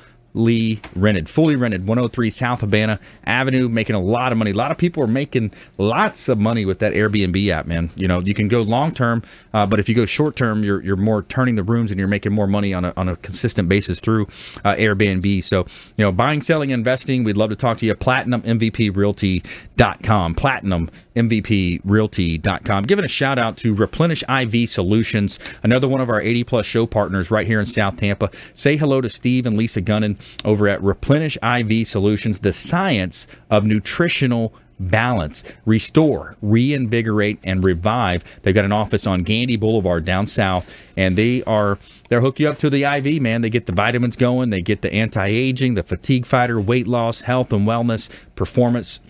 [0.94, 4.50] rented, fully rented, 103 South Habana Avenue, making a lot of money.
[4.50, 7.90] A lot of people are making lots of money with that Airbnb app, man.
[7.96, 9.22] You know, you can go long term,
[9.54, 12.08] uh, but if you go short term, you're you're more turning the rooms and you're
[12.08, 14.24] making more money on a, on a consistent basis through
[14.64, 15.42] uh, Airbnb.
[15.42, 17.94] So, you know, buying, selling, investing, we'd love to talk to you.
[17.94, 20.34] PlatinumMVPRealty.com.
[20.34, 22.84] Platinum MVPRealty.com.
[22.84, 26.86] Giving a shout out to Replenish IV Solutions, another one of our 80 plus show
[26.86, 28.30] partners right here in South Tampa.
[28.52, 33.64] Say hello to Steve and Lisa Gunnan over at Replenish IV Solutions, the science of
[33.64, 38.24] nutritional balance, restore, reinvigorate, and revive.
[38.42, 42.48] They've got an office on Gandy Boulevard down south, and they are they'll hook you
[42.48, 43.40] up to the IV, man.
[43.40, 47.52] They get the vitamins going, they get the anti-aging, the fatigue fighter, weight loss, health
[47.52, 49.00] and wellness, performance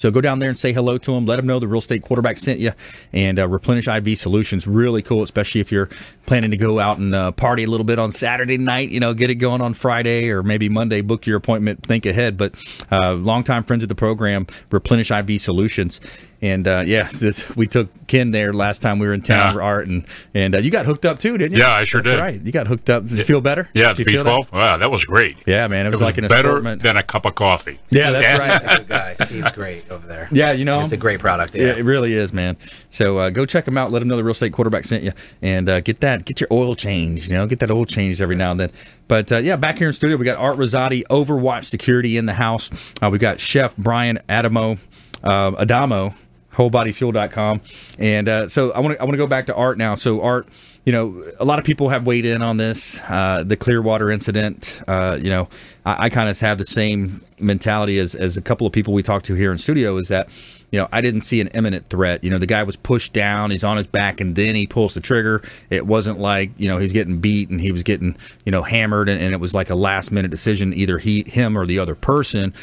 [0.00, 1.26] so go down there and say hello to them.
[1.26, 2.72] Let them know the real estate quarterback sent you.
[3.12, 5.90] And uh, Replenish IV Solutions, really cool, especially if you're
[6.24, 8.88] planning to go out and uh, party a little bit on Saturday night.
[8.88, 11.02] You know, get it going on Friday or maybe Monday.
[11.02, 11.82] Book your appointment.
[11.82, 12.38] Think ahead.
[12.38, 12.54] But
[12.90, 16.00] uh, longtime friends of the program, Replenish IV Solutions.
[16.42, 19.62] And uh, yeah, this, we took Ken there last time we were in town, Yeah.
[19.62, 21.58] Art, and and uh, you got hooked up too, didn't you?
[21.62, 22.22] Yeah, I sure That's did.
[22.22, 23.04] Right, you got hooked up.
[23.04, 23.68] Did you feel better?
[23.74, 24.26] Yeah, Did the that?
[24.26, 24.52] B12.
[24.52, 25.36] Wow, that was great.
[25.46, 26.82] Yeah, man, it was, like an better assortment.
[26.82, 27.78] than a cup of coffee.
[27.90, 28.62] Yeah, that's Steve's right.
[28.74, 29.14] a good guy.
[29.16, 30.28] Steve's great over there.
[30.32, 31.54] Yeah, you know it's a great product.
[31.54, 31.72] Yeah, Yeah.
[31.76, 32.56] it really is, man.
[32.88, 33.92] So uh, go check them out.
[33.92, 36.24] Let them know the real estate quarterback sent you, and uh, get that.
[36.24, 37.28] Get your oil changed.
[37.28, 38.70] You know, get that oil changed every now and then.
[39.08, 42.32] But uh, yeah, back here in studio, we got Art Rosati, Overwatch Security in the
[42.32, 42.70] house.
[43.02, 44.78] Uh, we got Chef Brian Adamo,
[45.24, 46.14] uh, Adamo,
[46.54, 47.60] WholeBodyFuel.com,
[47.98, 49.94] and uh, so I want to I want to go back to Art now.
[49.94, 50.48] So Art.
[50.86, 54.80] You know, a lot of people have weighed in on this, uh, the Clearwater incident.
[54.88, 55.46] Uh, you know,
[55.84, 59.02] I, I kind of have the same mentality as, as a couple of people we
[59.02, 60.30] talked to here in studio is that,
[60.70, 62.24] you know, I didn't see an imminent threat.
[62.24, 64.94] You know, the guy was pushed down, he's on his back, and then he pulls
[64.94, 65.42] the trigger.
[65.68, 69.10] It wasn't like, you know, he's getting beat and he was getting, you know, hammered,
[69.10, 71.94] and, and it was like a last minute decision, either he, him, or the other
[71.94, 72.54] person.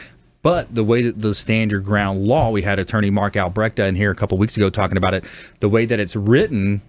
[0.41, 3.95] But the way that the stand your ground law, we had attorney Mark Albrechta in
[3.95, 5.25] here a couple weeks ago talking about it.
[5.59, 6.81] The way that it's written,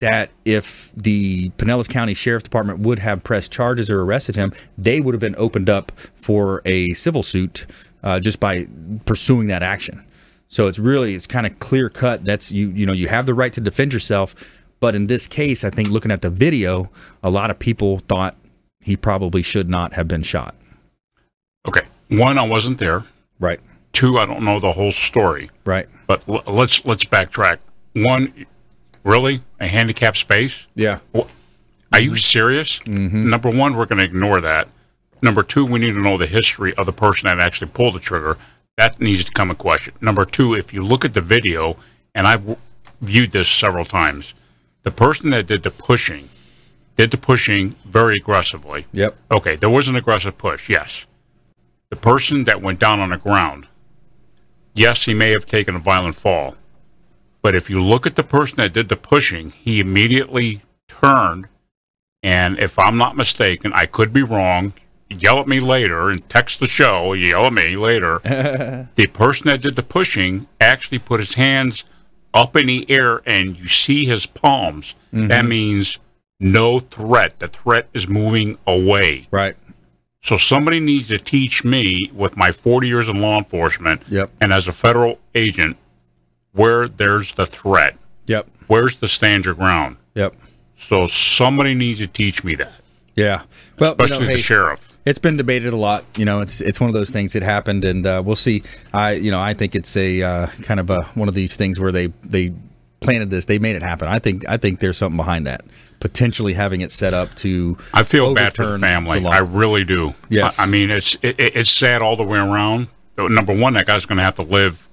[0.00, 5.00] that if the Pinellas County Sheriff Department would have pressed charges or arrested him, they
[5.00, 7.66] would have been opened up for a civil suit
[8.02, 8.66] uh, just by
[9.04, 10.04] pursuing that action.
[10.48, 12.24] So it's really it's kind of clear cut.
[12.24, 14.34] That's you you know you have the right to defend yourself,
[14.80, 16.90] but in this case, I think looking at the video,
[17.22, 18.34] a lot of people thought
[18.80, 20.54] he probably should not have been shot.
[21.68, 21.82] Okay.
[22.10, 23.04] One, I wasn't there.
[23.38, 23.60] Right.
[23.92, 25.50] Two, I don't know the whole story.
[25.64, 25.88] Right.
[26.06, 27.58] But l- let's let's backtrack.
[27.94, 28.32] One,
[29.04, 30.66] really a handicapped space?
[30.74, 31.00] Yeah.
[31.16, 31.26] Wh-
[31.92, 32.78] Are you serious?
[32.80, 33.30] Mm-hmm.
[33.30, 34.68] Number one, we're going to ignore that.
[35.22, 38.00] Number two, we need to know the history of the person that actually pulled the
[38.00, 38.38] trigger.
[38.76, 39.94] That needs to come a question.
[40.00, 41.76] Number two, if you look at the video,
[42.14, 42.58] and I've w-
[43.02, 44.34] viewed this several times,
[44.82, 46.28] the person that did the pushing
[46.96, 48.86] did the pushing very aggressively.
[48.92, 49.16] Yep.
[49.30, 51.06] Okay, there was an aggressive push, yes.
[51.90, 53.66] The person that went down on the ground,
[54.74, 56.54] yes, he may have taken a violent fall.
[57.42, 61.48] But if you look at the person that did the pushing, he immediately turned.
[62.22, 64.74] And if I'm not mistaken, I could be wrong.
[65.08, 67.12] Yell at me later and text the show.
[67.12, 68.20] Yell at me later.
[68.94, 71.84] the person that did the pushing actually put his hands
[72.32, 74.94] up in the air and you see his palms.
[75.12, 75.48] That mm-hmm.
[75.48, 75.98] means
[76.38, 77.40] no threat.
[77.40, 79.26] The threat is moving away.
[79.30, 79.56] Right.
[80.22, 84.30] So somebody needs to teach me with my 40 years in law enforcement Yep.
[84.40, 85.76] and as a federal agent
[86.52, 87.96] where there's the threat.
[88.26, 88.48] Yep.
[88.66, 89.96] Where's the stand your ground?
[90.14, 90.34] Yep.
[90.76, 92.80] So somebody needs to teach me that,
[93.16, 93.42] Yeah.
[93.78, 94.86] Well, you know, especially hey, the sheriff.
[95.06, 96.04] It's been debated a lot.
[96.16, 98.62] You know, it's it's one of those things that happened, and uh, we'll see.
[98.92, 101.80] I you know I think it's a uh, kind of a one of these things
[101.80, 102.52] where they they
[103.00, 104.08] planted this, they made it happen.
[104.08, 105.62] I think I think there's something behind that,
[106.00, 107.76] potentially having it set up to.
[107.94, 109.20] I feel bad for the family.
[109.20, 109.30] law.
[109.30, 110.14] I really do.
[110.28, 110.58] Yes.
[110.58, 112.88] I, I mean, it's it, it- it's sad all the way around.
[113.18, 114.86] Number one, that guy's going to have to live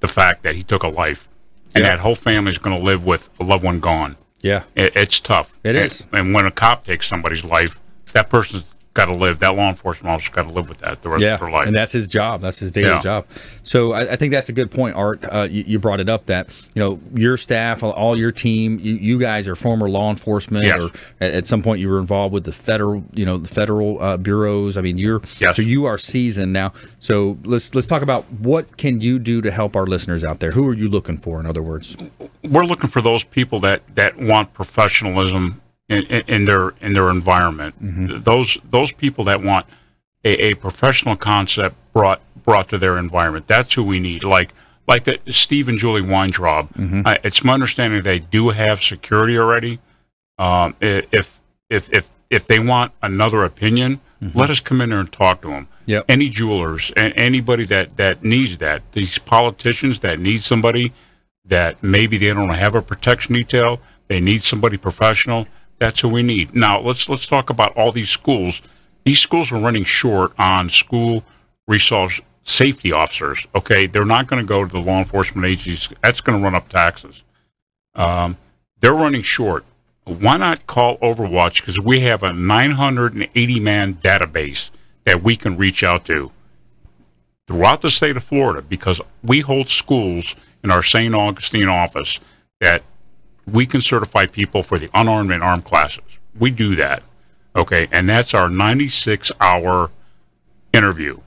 [0.00, 1.28] the fact that he took a life,
[1.74, 1.90] and Yeah.
[1.90, 4.16] that whole family's going to live with a loved one gone.
[4.40, 4.64] yeah.
[4.74, 5.56] It, it's tough.
[5.64, 6.06] It And- is.
[6.12, 7.78] And when a cop takes somebody's life,
[8.14, 8.64] that person's
[8.98, 9.38] got to live.
[9.38, 11.66] That law enforcement officer's got to live with that the rest yeah, of their life.
[11.68, 12.40] and that's his job.
[12.40, 13.00] That's his daily Yeah.
[13.00, 13.26] job.
[13.62, 15.24] So I, I think that's a good point, Art.
[15.24, 18.94] Uh, you, you brought it up that you know your staff, all your team, you,
[18.94, 20.80] you guys are former law enforcement, Yes.
[20.80, 24.02] or at, at some point you were involved with the federal, you know, the federal
[24.02, 24.76] uh, bureaus.
[24.76, 25.56] I mean, you're Yes.
[25.56, 26.72] so you are seasoned now.
[26.98, 30.50] So let's let's talk about what can you do to help our listeners out there.
[30.50, 31.38] Who are you looking for?
[31.40, 31.96] In other words,
[32.42, 37.10] we're looking for those people that that want professionalism in, in, in their in their
[37.10, 37.74] environment.
[38.24, 39.66] Those those people that want
[40.24, 43.46] a, a professional concept brought brought to their environment.
[43.46, 44.24] That's who we need.
[44.24, 44.52] Like
[44.86, 46.70] like the Steve and Julie Weintraub.
[47.04, 49.78] Uh, it's my understanding they do have security already.
[50.38, 54.00] Um, if if if if they want another opinion,
[54.34, 55.68] let us come in there and talk to them.
[55.86, 56.04] Yep.
[56.08, 58.82] Any jewelers and anybody that that needs that.
[58.92, 60.92] These politicians that need somebody
[61.44, 63.80] that maybe they don't have a protection detail.
[64.08, 65.46] They need somebody professional.
[65.78, 66.54] That's what we need.
[66.54, 68.60] Now let's let's talk about all these schools.
[69.04, 71.24] These schools are running short on school
[71.66, 73.46] resource safety officers.
[73.54, 75.96] Okay, they're not going to go to the law enforcement agencies.
[76.02, 77.22] That's going to run up taxes.
[77.94, 78.36] Um,
[78.80, 79.64] they're running short.
[80.04, 81.60] Why not call Overwatch?
[81.60, 84.70] Because we have a 980 man database
[85.04, 86.32] that we can reach out to
[87.46, 91.14] throughout the state of Florida because we hold schools in our St.
[91.14, 92.20] Augustine office
[92.60, 92.82] that
[93.52, 96.04] we can certify people for the unarmed and armed classes.
[96.38, 97.02] We do that.
[97.56, 97.88] Okay.
[97.92, 99.90] And that's our 96 hour
[100.72, 101.18] interview.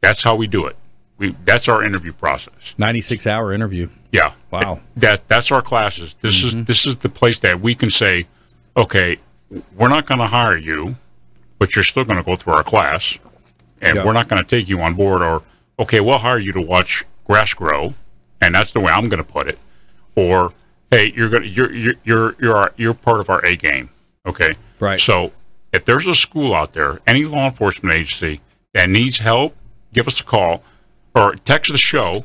[0.00, 0.76] That's how we do it.
[1.16, 2.74] We, that's our interview process.
[2.76, 3.88] ninety six hour interview.
[4.10, 4.34] Yeah.
[4.50, 4.80] Wow.
[4.96, 6.14] That that's our classes.
[6.20, 6.64] This is mm-hmm.
[6.64, 8.26] this is the place that we can say,
[8.76, 9.18] okay,
[9.76, 10.96] we're not going to hire you,
[11.58, 13.16] but you're still going to go through our class,
[13.80, 14.04] and Yeah.
[14.04, 15.22] we're not going to take you on board.
[15.22, 15.42] Or
[15.78, 17.94] okay, we'll hire you to watch grass grow,
[18.42, 19.58] and that's the way I'm going to put it.
[20.16, 20.52] Or
[20.96, 23.90] hey, you're gonna you're you're you're you're, our, you're part of our A game.
[24.26, 24.54] Okay.
[24.80, 24.98] Right.
[25.00, 25.32] So
[25.72, 28.40] if there's a school out there, any law enforcement agency
[28.72, 29.54] that needs help,
[29.92, 30.62] give us a call
[31.14, 32.24] or text the show.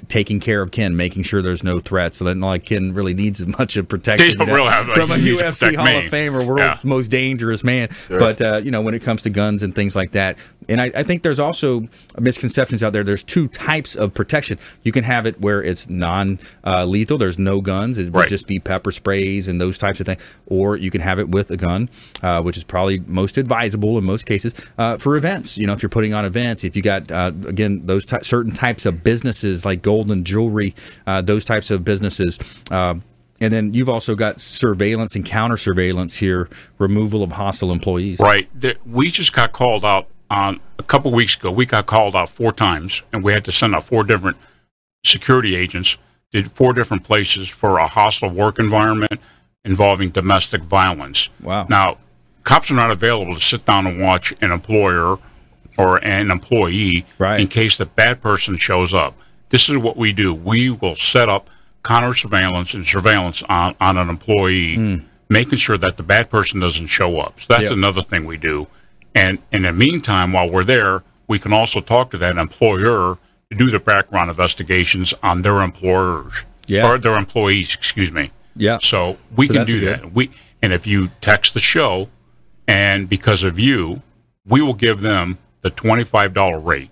[0.09, 2.18] taking care of Ken making sure there's no threats.
[2.18, 4.88] So that not like Ken really needs as much of protection He don't really have,
[4.88, 6.07] like, from a he needs to UFC Hall me.
[6.07, 6.79] of Famer world's Yeah.
[6.85, 7.88] most dangerous man.
[8.09, 10.39] But uh, you know when it comes to guns and things like that.
[10.69, 11.89] And I, I think there's also
[12.21, 13.03] misconceptions out there.
[13.03, 14.59] There's two types of protection.
[14.85, 17.99] You can have it where it's non uh, lethal there's no guns.
[17.99, 18.29] It would Right.
[18.29, 20.23] just be pepper sprays and those types of things.
[20.47, 21.89] Or you can have it with a gun
[22.23, 25.59] uh, which is probably most advisable in most cases uh, for events.
[25.59, 28.53] You know if you're putting on events if you got uh, again those ty- certain
[28.53, 30.75] types of businesses like gold and jewelry
[31.07, 32.39] uh, those types of businesses
[32.71, 32.95] uh,
[33.43, 38.21] and then you've also got surveillance and counter surveillance here, removal of hostile employees.
[38.21, 38.49] Right.
[38.87, 41.51] We just got called out on a couple weeks ago.
[41.51, 44.37] We got called out four times, and we had to send out four different
[45.05, 45.97] security agents
[46.33, 49.21] to four different places for a hostile work environment
[49.65, 51.29] involving domestic violence.
[51.43, 51.67] Wow.
[51.69, 51.99] Now,
[52.45, 55.19] cops are not available to sit down and watch an employer
[55.77, 57.41] or an employee Right.
[57.41, 59.15] in case the bad person shows up.
[59.51, 60.33] This is what we do.
[60.33, 61.49] We will set up
[61.85, 64.97] counter surveillance and surveillance on, on an employee, hmm.
[65.29, 67.40] making sure that the bad person doesn't show up.
[67.40, 67.73] So that's Yep.
[67.73, 68.68] another thing we do.
[69.14, 73.18] And in the meantime, while we're there, we can also talk to that employer
[73.51, 76.87] to do the background investigations on their employers Yeah.
[76.88, 78.31] or their employees, excuse me.
[78.57, 78.79] Yeah.
[78.81, 79.88] So we So can do good.
[80.01, 80.12] that.
[80.12, 80.31] We
[80.62, 82.09] and if you text the show,
[82.68, 84.03] and because of you,
[84.47, 86.90] we will give them the twenty-five dollar rate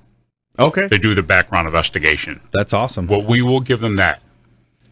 [0.58, 0.88] Okay.
[0.88, 2.40] to do the background investigation.
[2.50, 3.06] That's awesome.
[3.06, 4.20] Well, we will give them that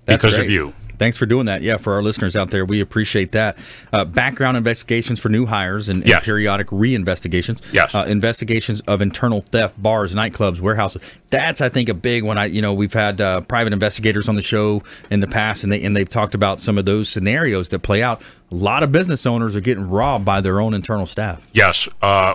[0.09, 0.73] That's because of you.
[0.99, 1.63] Thanks for doing that.
[1.63, 3.57] Yeah, for our listeners out there, we appreciate that.
[3.93, 6.25] Uh, background investigations for new hires and, and Yes.
[6.25, 7.63] periodic re-investigations.
[7.73, 7.95] Yes.
[7.95, 11.23] Uh, investigations of internal theft, bars, nightclubs, warehouses.
[11.31, 12.37] That's I think a big one.
[12.37, 15.73] I you know we've had uh, private investigators on the show in the past, and
[15.73, 18.21] they and they've talked about some of those scenarios that play out.
[18.51, 21.49] A lot of business owners are getting robbed by their own internal staff.
[21.53, 22.35] Yes, uh,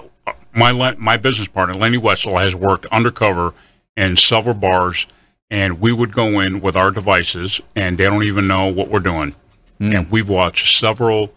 [0.55, 3.53] my my business partner Lenny Wetzel has worked undercover
[3.97, 5.05] in several bars,
[5.53, 8.99] and we would go in with our devices, and they don't even know what we're
[8.99, 9.35] doing.
[9.79, 11.33] And we've watched several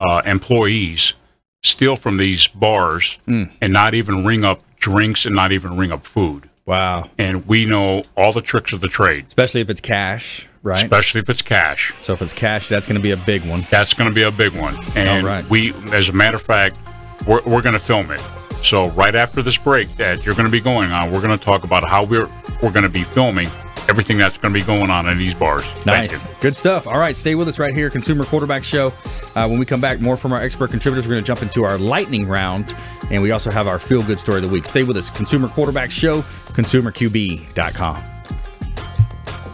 [0.00, 1.14] uh, employees
[1.64, 3.18] steal from these bars
[3.60, 6.48] and not even ring up drinks and not even ring up food.
[6.64, 7.10] Wow.
[7.18, 10.84] And we know all the tricks of the trade, Especially if it's cash, right?
[10.84, 11.92] especially if it's cash.
[11.98, 13.66] so if it's cash, that's going to be a big one.
[13.68, 14.78] That's going to be a big one.
[14.96, 15.48] And right.
[15.50, 16.78] we, as a matter of fact,
[17.26, 18.22] we're, we're going to film it.
[18.62, 21.44] So right after this break that you're going to be going on, we're going to
[21.44, 22.28] talk about how we're
[22.62, 23.48] we're going to be filming
[23.88, 25.64] everything that's going to be going on in these bars.
[25.86, 26.24] Nice.
[26.40, 26.86] Good stuff.
[26.86, 28.88] All right, stay with us right here, Consumer Quarterback Show.
[29.34, 31.06] Uh, when we come back, more from our expert contributors.
[31.06, 32.74] We're going to jump into our lightning round,
[33.10, 34.66] and we also have our feel good story of the week.
[34.66, 38.17] Stay with us, Consumer Quarterback Show, consumerqb.com.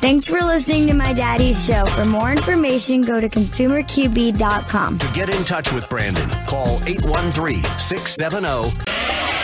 [0.05, 1.87] Thanks for listening to my daddy's show.
[1.87, 4.99] For more information, go to consumerqb.com.
[4.99, 9.44] To get in touch with Brandon, call 813 670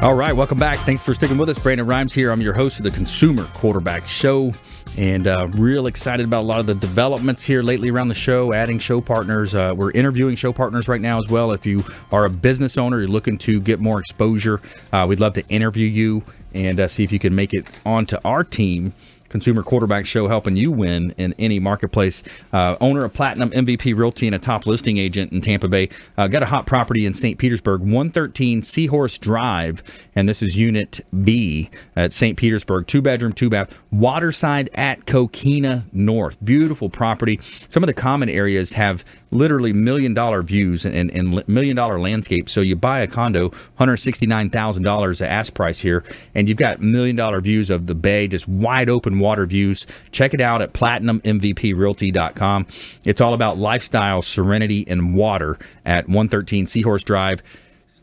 [0.00, 0.78] All right, welcome back.
[0.86, 1.58] Thanks for sticking with us.
[1.58, 2.30] Brandon Rhymes here.
[2.30, 4.52] I'm your host of the Consumer Quarterback Show,
[4.96, 8.52] and uh, real excited about a lot of the developments here lately around the show,
[8.52, 9.56] adding show partners.
[9.56, 11.50] Uh, we're interviewing show partners right now as well.
[11.50, 15.32] If you are a business owner, you're looking to get more exposure, uh, we'd love
[15.32, 16.22] to interview you
[16.54, 18.94] and uh, see if you can make it onto our team.
[19.28, 22.22] Consumer Quarterback Show helping you win in any marketplace.
[22.52, 25.88] Uh, owner of Platinum MVP Realty and a top listing agent in Tampa Bay.
[26.16, 27.38] Uh, got a hot property in St.
[27.38, 29.82] Petersburg, 113 Seahorse Drive,
[30.14, 32.36] and this is Unit B at St.
[32.36, 32.86] Petersburg.
[32.86, 36.36] Two bedroom, two bath, waterside at Coquina North.
[36.44, 37.38] Beautiful property.
[37.42, 42.52] Some of the common areas have literally million dollar views and, and million dollar landscapes.
[42.52, 46.04] So you buy a condo, $169,000 the ask price here,
[46.34, 49.86] and you've got million dollar views of the bay, just wide open water views.
[50.12, 52.66] Check it out at platinummvprealty.com.
[53.04, 57.42] It's all about lifestyle, serenity, and water at 113 Seahorse Drive.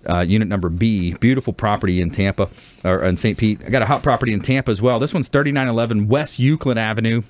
[0.07, 2.47] Uh, unit number B, beautiful property in Tampa
[2.83, 3.39] or in St.
[3.39, 3.59] Pete.
[3.65, 4.99] I got a hot property in Tampa as well.
[4.99, 7.23] This one's 3911 West Euclid Avenue.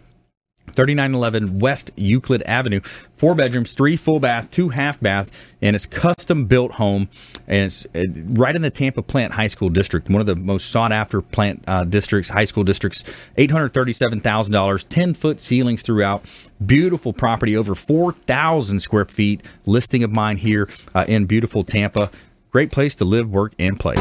[0.73, 2.81] 3911 West Euclid Avenue.
[3.13, 7.09] Four bedrooms, three full bath, two half bath, and it's custom built home.
[7.47, 8.03] And it's uh,
[8.33, 11.63] right in the Tampa Plant High School District, one of the most sought after plant
[11.67, 13.03] uh, districts, high school districts.
[13.37, 16.25] $837,000, 10 foot ceilings throughout.
[16.65, 19.43] Beautiful property, over 4,000 square feet.
[19.65, 22.11] Listing of mine here uh, in beautiful Tampa.
[22.51, 23.95] Great place to live, work, and play.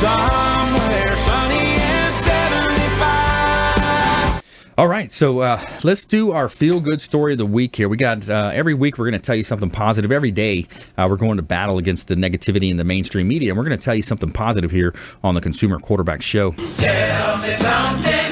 [0.00, 0.49] Somewhere
[4.80, 7.86] All right, so uh, let's do our feel good story of the week here.
[7.86, 10.10] We got uh, every week we're going to tell you something positive.
[10.10, 10.64] Every day
[10.96, 13.78] uh, we're going to battle against the negativity in the mainstream media, and we're going
[13.78, 16.52] to tell you something positive here on the Consumer Quarterback Show.
[16.52, 18.29] Tell me something.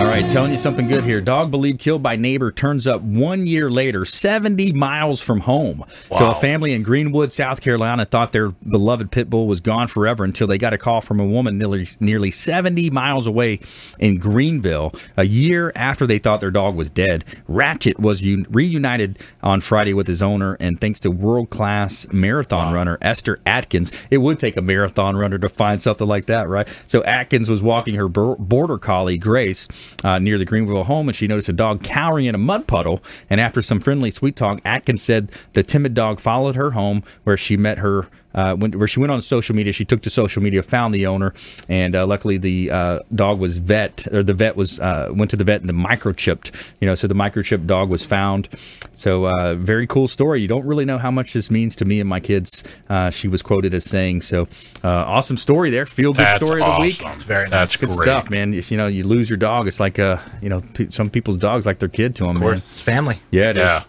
[0.00, 1.20] All right, telling you something good here.
[1.20, 5.84] Dog believed killed by neighbor turns up one year later, 70 miles from home.
[6.16, 10.24] So, a family in Greenwood, South Carolina, thought their beloved pit bull was gone forever
[10.24, 13.60] until they got a call from a woman nearly, nearly 70 miles away
[13.98, 17.22] in Greenville a year after they thought their dog was dead.
[17.46, 22.72] Ratchet was un- reunited on Friday with his owner, and thanks to world class marathon
[22.72, 26.66] runner Esther Atkins, it would take a marathon runner to find something like that, right?
[26.86, 29.68] So, Atkins was walking her border collie, Grace,
[30.04, 33.02] uh, near the Greenville home, and she noticed a dog cowering in a mud puddle.
[33.28, 37.36] And after some friendly sweet talk, Atkins said the timid dog followed her home, where
[37.36, 38.08] she met her.
[38.34, 41.06] Uh, when, where she went on social media, she took to social media, found the
[41.06, 41.34] owner,
[41.68, 45.36] and uh, luckily the uh, dog was vet, or the vet was uh, went to
[45.36, 46.72] the vet and the microchipped.
[46.80, 48.48] You know, so the microchipped dog was found.
[48.92, 50.40] So uh, very cool story.
[50.40, 52.62] You don't really know how much this means to me and my kids.
[52.88, 54.46] Uh, she was quoted as saying, "So
[54.84, 55.86] uh, awesome story there.
[55.86, 57.14] Feel good That's story of the week." awesome.
[57.14, 57.76] It's very That's.
[57.80, 58.02] Good great.
[58.02, 58.52] stuff, man.
[58.54, 61.36] If you know you lose your dog, it's like uh, you know, pe- some people's
[61.36, 62.36] dogs like their kid to them.
[62.36, 63.18] Of course, it's family.
[63.30, 63.86] Yeah, it is.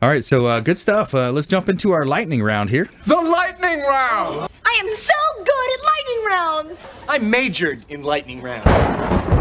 [0.00, 0.06] Yeah.
[0.06, 1.14] All right, so uh, good stuff.
[1.14, 2.88] Uh, let's jump into our lightning round here.
[3.06, 4.48] The lightning round!
[4.64, 6.88] I am so good at lightning rounds!
[7.08, 8.68] I majored in lightning rounds.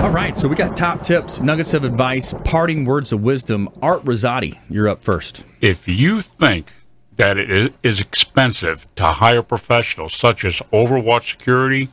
[0.02, 3.70] All right, so we got top tips, nuggets of advice, parting words of wisdom.
[3.82, 5.46] Art Rosati, you're up first.
[5.62, 6.72] If you think
[7.18, 11.90] that it is expensive to hire professionals such as Overwatch Security,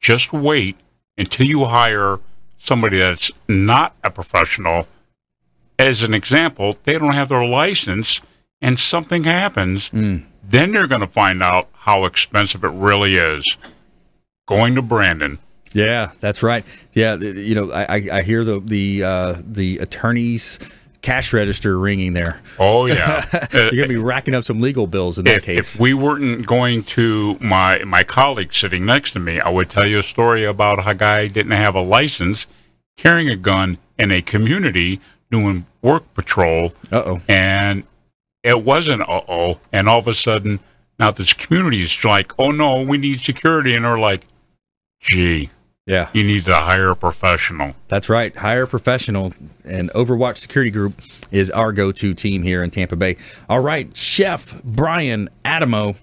[0.00, 0.76] just wait
[1.16, 2.20] until you hire
[2.58, 4.86] somebody that's not a professional.
[5.78, 8.20] As an example, they don't have their license
[8.60, 13.44] and something happens, then you're going to find out how expensive it really is.
[14.46, 15.38] Going to Brandon.
[15.74, 16.64] Yeah, that's right.
[16.94, 20.58] Yeah, you know, I, I, I hear the the uh, the attorney's
[21.02, 22.40] cash register ringing there.
[22.58, 25.74] Oh yeah, You're gonna be racking up some legal bills in that if, case.
[25.74, 29.86] if we weren't going to my my colleague sitting next to me, I would tell
[29.86, 32.46] you a story about a guy didn't have a license,
[32.96, 35.00] carrying a gun in a community
[35.30, 36.72] doing work patrol.
[36.92, 37.20] Uh oh.
[37.28, 37.84] And
[38.42, 39.58] it wasn't uh oh.
[39.72, 40.60] And all of a sudden,
[40.98, 43.74] now this community is like, oh no, we need security.
[43.74, 44.22] And they're like,
[45.00, 45.50] gee,
[45.86, 46.08] Yeah.
[46.12, 47.74] you need to hire a professional.
[47.88, 48.34] That's right.
[48.36, 49.32] Hire a professional,
[49.64, 51.00] and Overwatch Security Group
[51.30, 53.16] is our go-to team here in Tampa Bay.
[53.48, 55.94] All right, Chef Brian Adamo,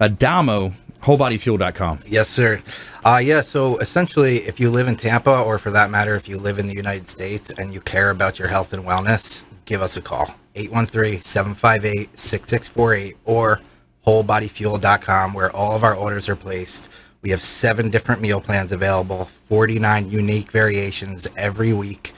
[0.00, 0.72] Adamo,
[1.06, 2.00] wholebodyfuel.com.
[2.04, 2.60] Yes, sir.
[3.04, 6.36] Uh, yeah, so essentially, if you live in Tampa, or for that matter, if you
[6.36, 9.96] live in the United States and you care about your health and wellness, give us
[9.96, 13.60] a call 813 758 6648 or
[14.04, 16.90] wholebodyfuel.com, where all of our orders are placed.
[17.22, 22.14] We have seven different meal plans available, 49 unique variations every week,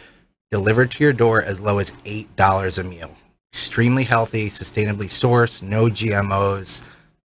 [0.50, 3.14] delivered to your door as low as $8 a meal.
[3.52, 6.82] Extremely healthy, sustainably sourced, no GMOs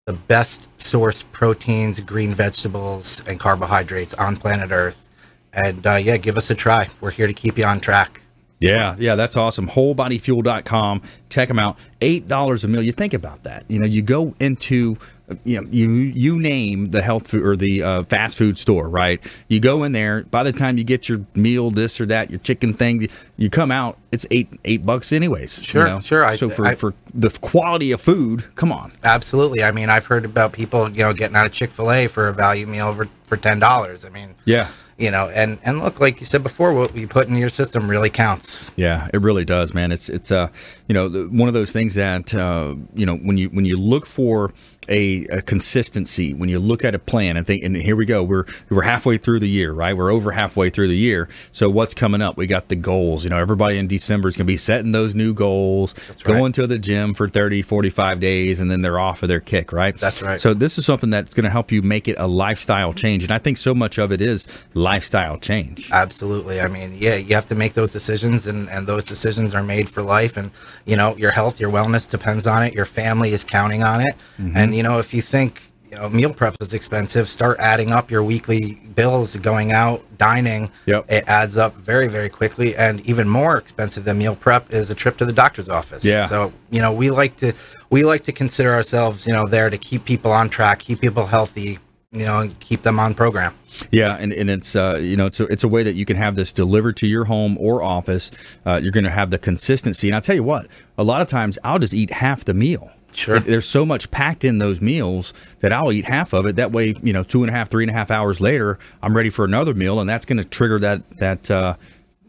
[0.05, 5.09] the best source proteins, green vegetables, and carbohydrates on planet Earth.
[5.53, 6.89] And uh, yeah, give us a try.
[7.01, 8.21] We're here to keep you on track.
[8.59, 9.67] Yeah, yeah, that's awesome.
[9.67, 11.01] Wholebodyfuel.com.
[11.29, 11.77] Check them out.
[11.99, 12.81] Eight dollars a meal.
[12.81, 13.65] You think about that.
[13.69, 14.97] You know, you go into
[15.43, 19.21] you know you you name the health food or the uh, fast food store, right?
[19.47, 20.23] You go in there.
[20.23, 23.07] By the time you get your meal, this or that, your chicken thing,
[23.37, 23.97] you come out.
[24.11, 25.57] It's eight eight bucks anyways.
[25.59, 25.99] you Sure, know?
[25.99, 28.91] sure, I- so for I- for the quality of food, come on.
[29.03, 29.63] Absolutely.
[29.63, 32.27] I mean, I've heard about people, you know, getting out of Chick Fil A for
[32.27, 34.03] a value meal for for ten dollars.
[34.05, 34.67] I mean, Yeah.
[34.97, 37.89] you know, and and look, like you said before, what we put in your system
[37.89, 38.69] really counts.
[38.75, 39.91] Yeah, it really does, man.
[39.93, 40.49] It's it's uh
[40.91, 43.77] you know the- one of those things that uh, you know when you when you
[43.77, 44.51] look for
[44.89, 48.23] a, a consistency, when you look at a plan and think, and here we go,
[48.23, 49.95] we're we're halfway through the year, right?
[49.95, 51.29] We're over halfway through the year.
[51.51, 52.35] So what's coming up?
[52.35, 53.23] We got the goals.
[53.23, 56.23] You know, everybody in December is going to be setting those new goals, right.
[56.25, 59.71] going to the gym for 30, 45 days, and then they're off of their kick,
[59.71, 59.97] right?
[59.97, 60.41] That's right.
[60.41, 63.31] So this is something that's going to help you make it a lifestyle change, and
[63.31, 65.89] I think so much of it is lifestyle change.
[65.91, 66.59] Absolutely.
[66.59, 69.89] I mean, yeah, you have to make those decisions, and, and those decisions are made
[69.89, 70.37] for life.
[70.37, 70.51] And,
[70.85, 72.73] you know, your health, your wellness depends on it.
[72.73, 74.15] Your family is counting on it.
[74.37, 74.57] Mm-hmm.
[74.57, 78.09] And, you know, if you think, you know, meal prep is expensive, start adding up
[78.09, 80.71] your weekly bills going out, dining.
[80.85, 81.11] Yep.
[81.11, 82.75] It adds up very, very quickly.
[82.77, 86.05] And even more expensive than meal prep is a trip to the doctor's office.
[86.05, 86.25] Yeah.
[86.27, 87.51] So, you know, we like to,
[87.89, 91.25] we like to consider ourselves, you know, there to keep people on track, keep people
[91.25, 91.77] healthy,
[92.11, 93.53] you know, and keep them on program.
[93.91, 96.17] Yeah, and, and it's uh, you know it's a, it's a way that you can
[96.17, 98.31] have this delivered to your home or office.
[98.65, 101.27] Uh, you're going to have the consistency, and I'll tell you what, a lot of
[101.27, 102.91] times I'll just eat half the meal.
[103.13, 103.37] Sure.
[103.37, 106.55] It- there's so much packed in those meals that I'll eat half of it.
[106.57, 109.15] That way, you know, two and a half, three and a half hours later, I'm
[109.15, 111.75] ready for another meal, and that's going to trigger that that uh,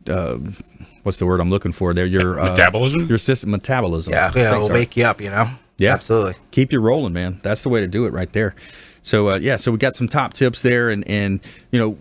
[0.09, 0.39] uh,
[1.03, 2.07] what's the word I'm looking for there?
[2.07, 3.07] Your uh, Metabolism?
[3.09, 4.12] your system metabolism.
[4.12, 4.26] Yeah.
[4.26, 4.30] Yeah.
[4.30, 4.72] Thanks, It'll Art.
[4.72, 5.49] wake you up, you know?
[5.78, 6.35] Yeah, Absolutely.
[6.53, 7.41] Keep you rolling, man.
[7.43, 8.55] That's the way to do it, right there.
[9.03, 11.40] So uh, yeah, so we got some top tips there, and and
[11.70, 11.98] you know.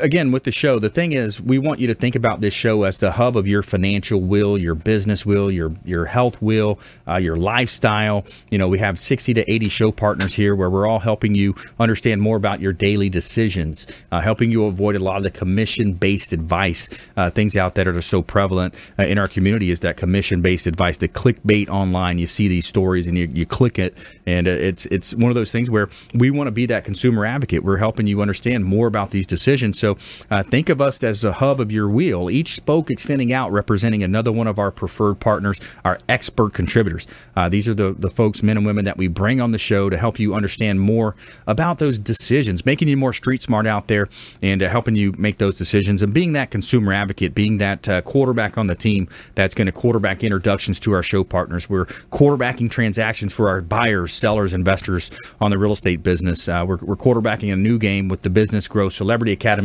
[0.00, 2.82] Again, with the show, the thing is, we want you to think about this show
[2.82, 7.16] as the hub of your financial will, your business will, your your health will, uh,
[7.16, 8.26] your lifestyle.
[8.50, 11.54] You know, we have sixty to eighty show partners here, where we're all helping you
[11.78, 16.32] understand more about your daily decisions, uh, helping you avoid a lot of the commission-based
[16.32, 19.70] advice, uh, things out there that are so prevalent uh, in our community.
[19.70, 22.18] Is that commission-based advice, the clickbait online?
[22.18, 25.36] You see these stories and you, you click it, and uh, it's it's one of
[25.36, 27.62] those things where we want to be that consumer advocate.
[27.62, 29.67] We're helping you understand more about these decisions.
[29.72, 29.96] So
[30.30, 34.02] uh, think of us as a hub of your wheel, each spoke extending out, representing
[34.02, 37.06] another one of our preferred partners, our expert contributors.
[37.36, 39.90] Uh, these are the the folks, men and women, that we bring on the show
[39.90, 41.16] to help you understand more
[41.46, 44.08] about those decisions, making you more street smart out there,
[44.42, 48.00] and uh, helping you make those decisions, and being that consumer advocate, being that uh,
[48.02, 51.68] quarterback on the team that's going to quarterback introductions to our show partners.
[51.68, 55.10] We're quarterbacking transactions for our buyers, sellers, investors
[55.40, 56.48] on the real estate business.
[56.48, 59.57] Uh, we're, we're quarterbacking a new game with the Business Growth Celebrity Academy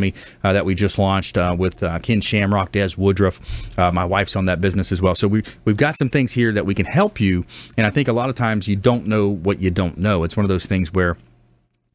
[0.43, 3.77] uh, that we just launched uh, with uh, Ken Shamrock, Des Woodruff.
[3.77, 5.15] Uh, my wife's on that business as well.
[5.15, 7.45] So we we've got some things here that we can help you.
[7.77, 10.23] And I think a lot of times you don't know what you don't know.
[10.23, 11.17] It's one of those things where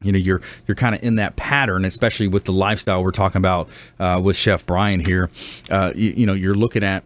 [0.01, 3.39] you know you're you're kind of in that pattern especially with the lifestyle we're talking
[3.39, 3.67] about
[3.99, 5.29] uh, with chef brian here
[5.93, 7.03] you, you know you're looking at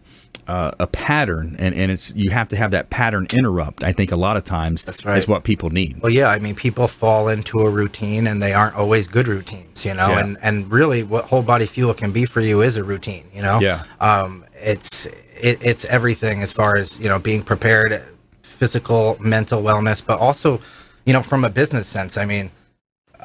[0.47, 4.11] uh, a pattern and, and it's you have to have that pattern interrupt i think
[4.11, 5.17] a lot of times That's right.
[5.17, 8.53] is what people need Well, yeah, I mean, people fall into a routine and they
[8.53, 10.09] aren't always good routines, you know.
[10.09, 10.19] Yeah.
[10.19, 13.41] And and really, what whole body fuel can be for you is a routine, you
[13.41, 13.59] know.
[13.59, 13.83] Yeah.
[13.99, 15.05] Um, it's
[15.41, 17.93] it, it's everything as far as you know being prepared,
[18.41, 20.59] physical, mental wellness, but also,
[21.05, 22.17] you know, from a business sense.
[22.17, 22.51] I mean,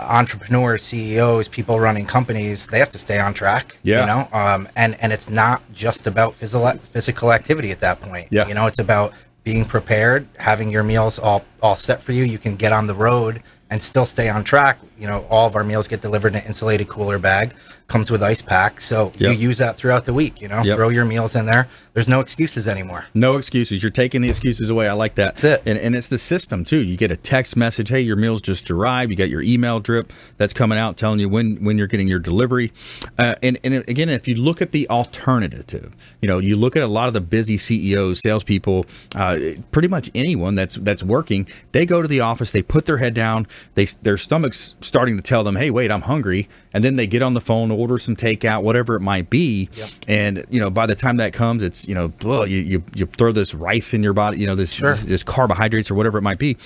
[0.01, 3.76] entrepreneurs, CEOs, people running companies, they have to stay on track.
[3.82, 4.01] Yeah.
[4.01, 8.28] You know, um, and and it's not just about physical physical activity at that point.
[8.30, 8.46] Yeah.
[8.49, 9.12] You know, it's about
[9.44, 12.24] being prepared, having your meals all all set for you.
[12.24, 14.78] You can get on the road and still stay on track.
[14.99, 17.55] You know, all of our meals get delivered in an insulated cooler bag.
[17.89, 20.43] Comes with ice packs, so you use that throughout the week.
[20.43, 20.76] You know, Yep.
[20.76, 21.68] throw your meals in there.
[21.95, 23.07] There's no excuses anymore.
[23.14, 23.82] No excuses.
[23.82, 24.89] You're taking the excuses away.
[24.89, 25.36] I like that.
[25.36, 25.62] That's it.
[25.64, 26.76] And, and it's the system too.
[26.84, 30.12] You get a text message, "Hey, your meal's just arrived." You got your email drip
[30.36, 32.72] that's coming out telling you when when you're getting your delivery.
[33.18, 36.82] Uh, and and again, if you look at the alternative, you know, you look at
[36.82, 38.84] a lot of the busy CEOs, salespeople,
[39.16, 39.39] uh,
[39.72, 41.49] pretty much anyone that's that's working.
[41.72, 45.22] They go to the office, they put their head down, they their stomach's starting to
[45.22, 48.16] tell them, "Hey, wait, I'm hungry," and then they get on the phone, order some
[48.16, 49.68] takeout, whatever it might be,
[50.06, 53.06] and you know, by the time that comes, it's you know, well, you you, you
[53.06, 56.38] throw this rice in your body, you know, this this carbohydrates or whatever it might
[56.38, 56.56] be,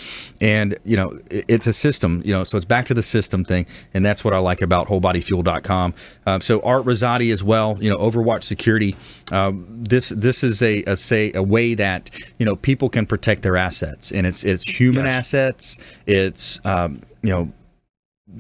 [0.41, 3.45] and you know, it- it's a system, you know, so it's back to the system
[3.45, 5.95] thing, and that's what I like about WholeBodyFuel.com.
[6.27, 8.95] Um, so Art Rosati as well, you know, Overwatch Security.
[9.31, 13.43] Um, this this is a, a say a way that you know people can protect
[13.43, 17.53] their assets, and it's it's human assets, it's um, you know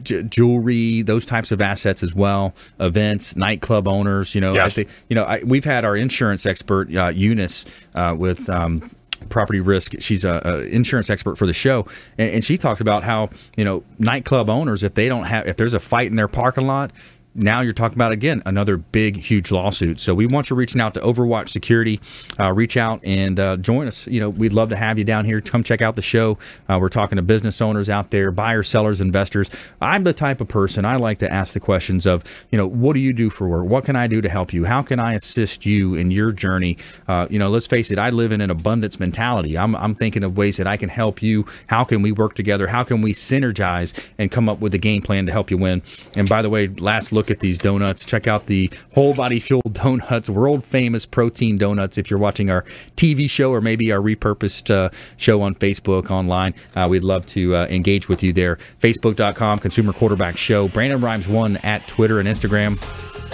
[0.03, 2.55] j- jewelry, those types of assets as well.
[2.81, 4.35] Events, nightclub owners.
[4.35, 8.15] You know, I think you know I, we've had our insurance expert uh, Eunice uh,
[8.17, 8.49] with.
[8.49, 8.91] Um,
[9.29, 11.87] property risk she's a, a insurance expert for the show
[12.19, 15.57] and, and she talked about how you know nightclub owners if they don't have if
[15.57, 16.91] there's a fight in their parking lot
[17.35, 20.01] now you're talking about again another big huge lawsuit.
[20.01, 22.01] So we want you reaching out to overwatch security
[22.39, 24.07] uh, reach out and uh, join us.
[24.07, 25.41] You know we'd love to have you down here.
[25.41, 26.39] Come check out the show.
[26.69, 29.51] Uh, we're talking to business owners out there buyers sellers investors.
[29.81, 32.95] I'm the type of person i like to ask the questions of you know what
[32.95, 33.67] do you do for work?
[33.67, 34.65] What can i do to help you?
[34.65, 36.79] How can i assist you in your journey?
[37.09, 39.57] Uh, you know let's face it i live in an abundance mentality.
[39.57, 41.47] I'm, I'm thinking of ways that i can help you.
[41.67, 42.67] How can we work together?
[42.67, 45.83] How can we synergize and come up with a game plan to help you win?
[46.17, 49.63] And by the way last look at these donuts check out the whole body fuel
[49.73, 52.63] donuts world famous protein donuts if you're watching our
[52.97, 57.55] tv show or maybe our repurposed uh, show on facebook online uh, we'd love to
[57.55, 62.29] uh, engage with you there facebook.com consumer quarterback show brandon rhymes one at twitter and
[62.29, 62.79] instagram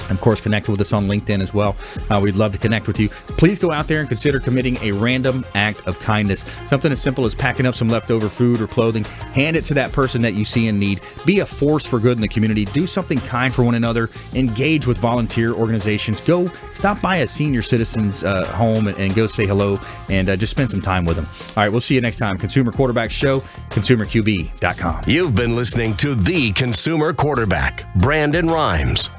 [0.09, 1.77] and of course, connect with us on LinkedIn as well.
[2.11, 3.09] Uh, we'd love to connect with you.
[3.09, 6.41] Please go out there and consider committing a random act of kindness.
[6.67, 9.93] Something as simple as packing up some leftover food or clothing, hand it to that
[9.93, 11.01] person that you see in need.
[11.27, 12.65] Be a force for good in the community.
[12.67, 14.11] Do something kind for one another.
[14.35, 16.21] Engage with volunteer organizations.
[16.21, 20.37] Go stop by a senior citizen's uh, home and, and go say hello and uh,
[20.37, 21.27] just spend some time with them.
[21.57, 22.37] All right, we'll see you next time.
[22.37, 25.05] Consumer Quarterback Show, consumerqb.com.
[25.07, 29.09] You've been listening to the consumer quarterback, Brandon Rhymes.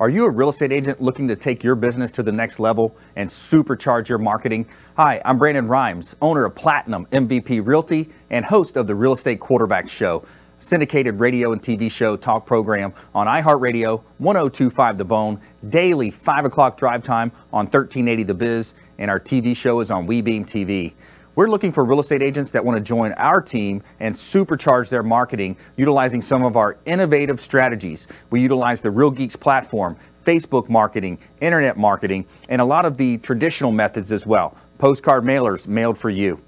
[0.00, 2.96] Are you a real estate agent looking to take your business to the next level
[3.16, 4.64] and supercharge your marketing?
[4.96, 9.40] Hi, I'm Brandon Rhymes, owner of Platinum MVP Realty and host of the Real Estate
[9.40, 10.24] Quarterback Show,
[10.58, 15.38] syndicated radio and TV show talk program on iHeartRadio, 1025 The Bone,
[15.68, 20.06] daily 5 o'clock drive time on 1380 The Biz, and our TV show is on
[20.06, 20.94] WeBeam TV.
[21.36, 25.04] We're looking for real estate agents that want to join our team and supercharge their
[25.04, 28.08] marketing utilizing some of our innovative strategies.
[28.30, 33.18] We utilize the Real Geeks platform, Facebook marketing, internet marketing, and a lot of the
[33.18, 34.56] traditional methods as well.
[34.78, 36.40] Postcard mailers mailed for you,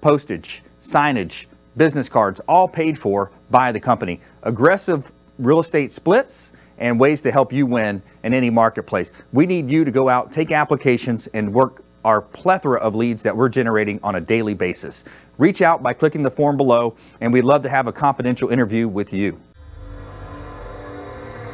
[0.00, 4.20] postage, signage, business cards, all paid for by the company.
[4.44, 5.02] Aggressive
[5.40, 9.10] real estate splits and ways to help you win in any marketplace.
[9.32, 13.36] We need you to go out, take applications, and work our plethora of leads that
[13.36, 15.04] we're generating on a daily basis.
[15.36, 18.88] Reach out by clicking the form below, and we'd love to have a confidential interview
[18.88, 19.38] with you.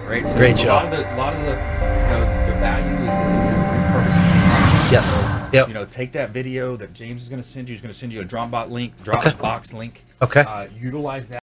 [0.07, 3.15] Great, so Great a lot of the, lot of the, you know, the value is,
[3.15, 4.93] is that repurposing.
[4.93, 5.19] Yes.
[5.53, 5.69] Yep.
[5.69, 7.75] You know, take that video that James is going to send you.
[7.75, 10.05] He's going to send you a Dropbox link, Dropbox link.
[10.23, 10.43] Okay.
[10.43, 11.33] Uh, utilize that.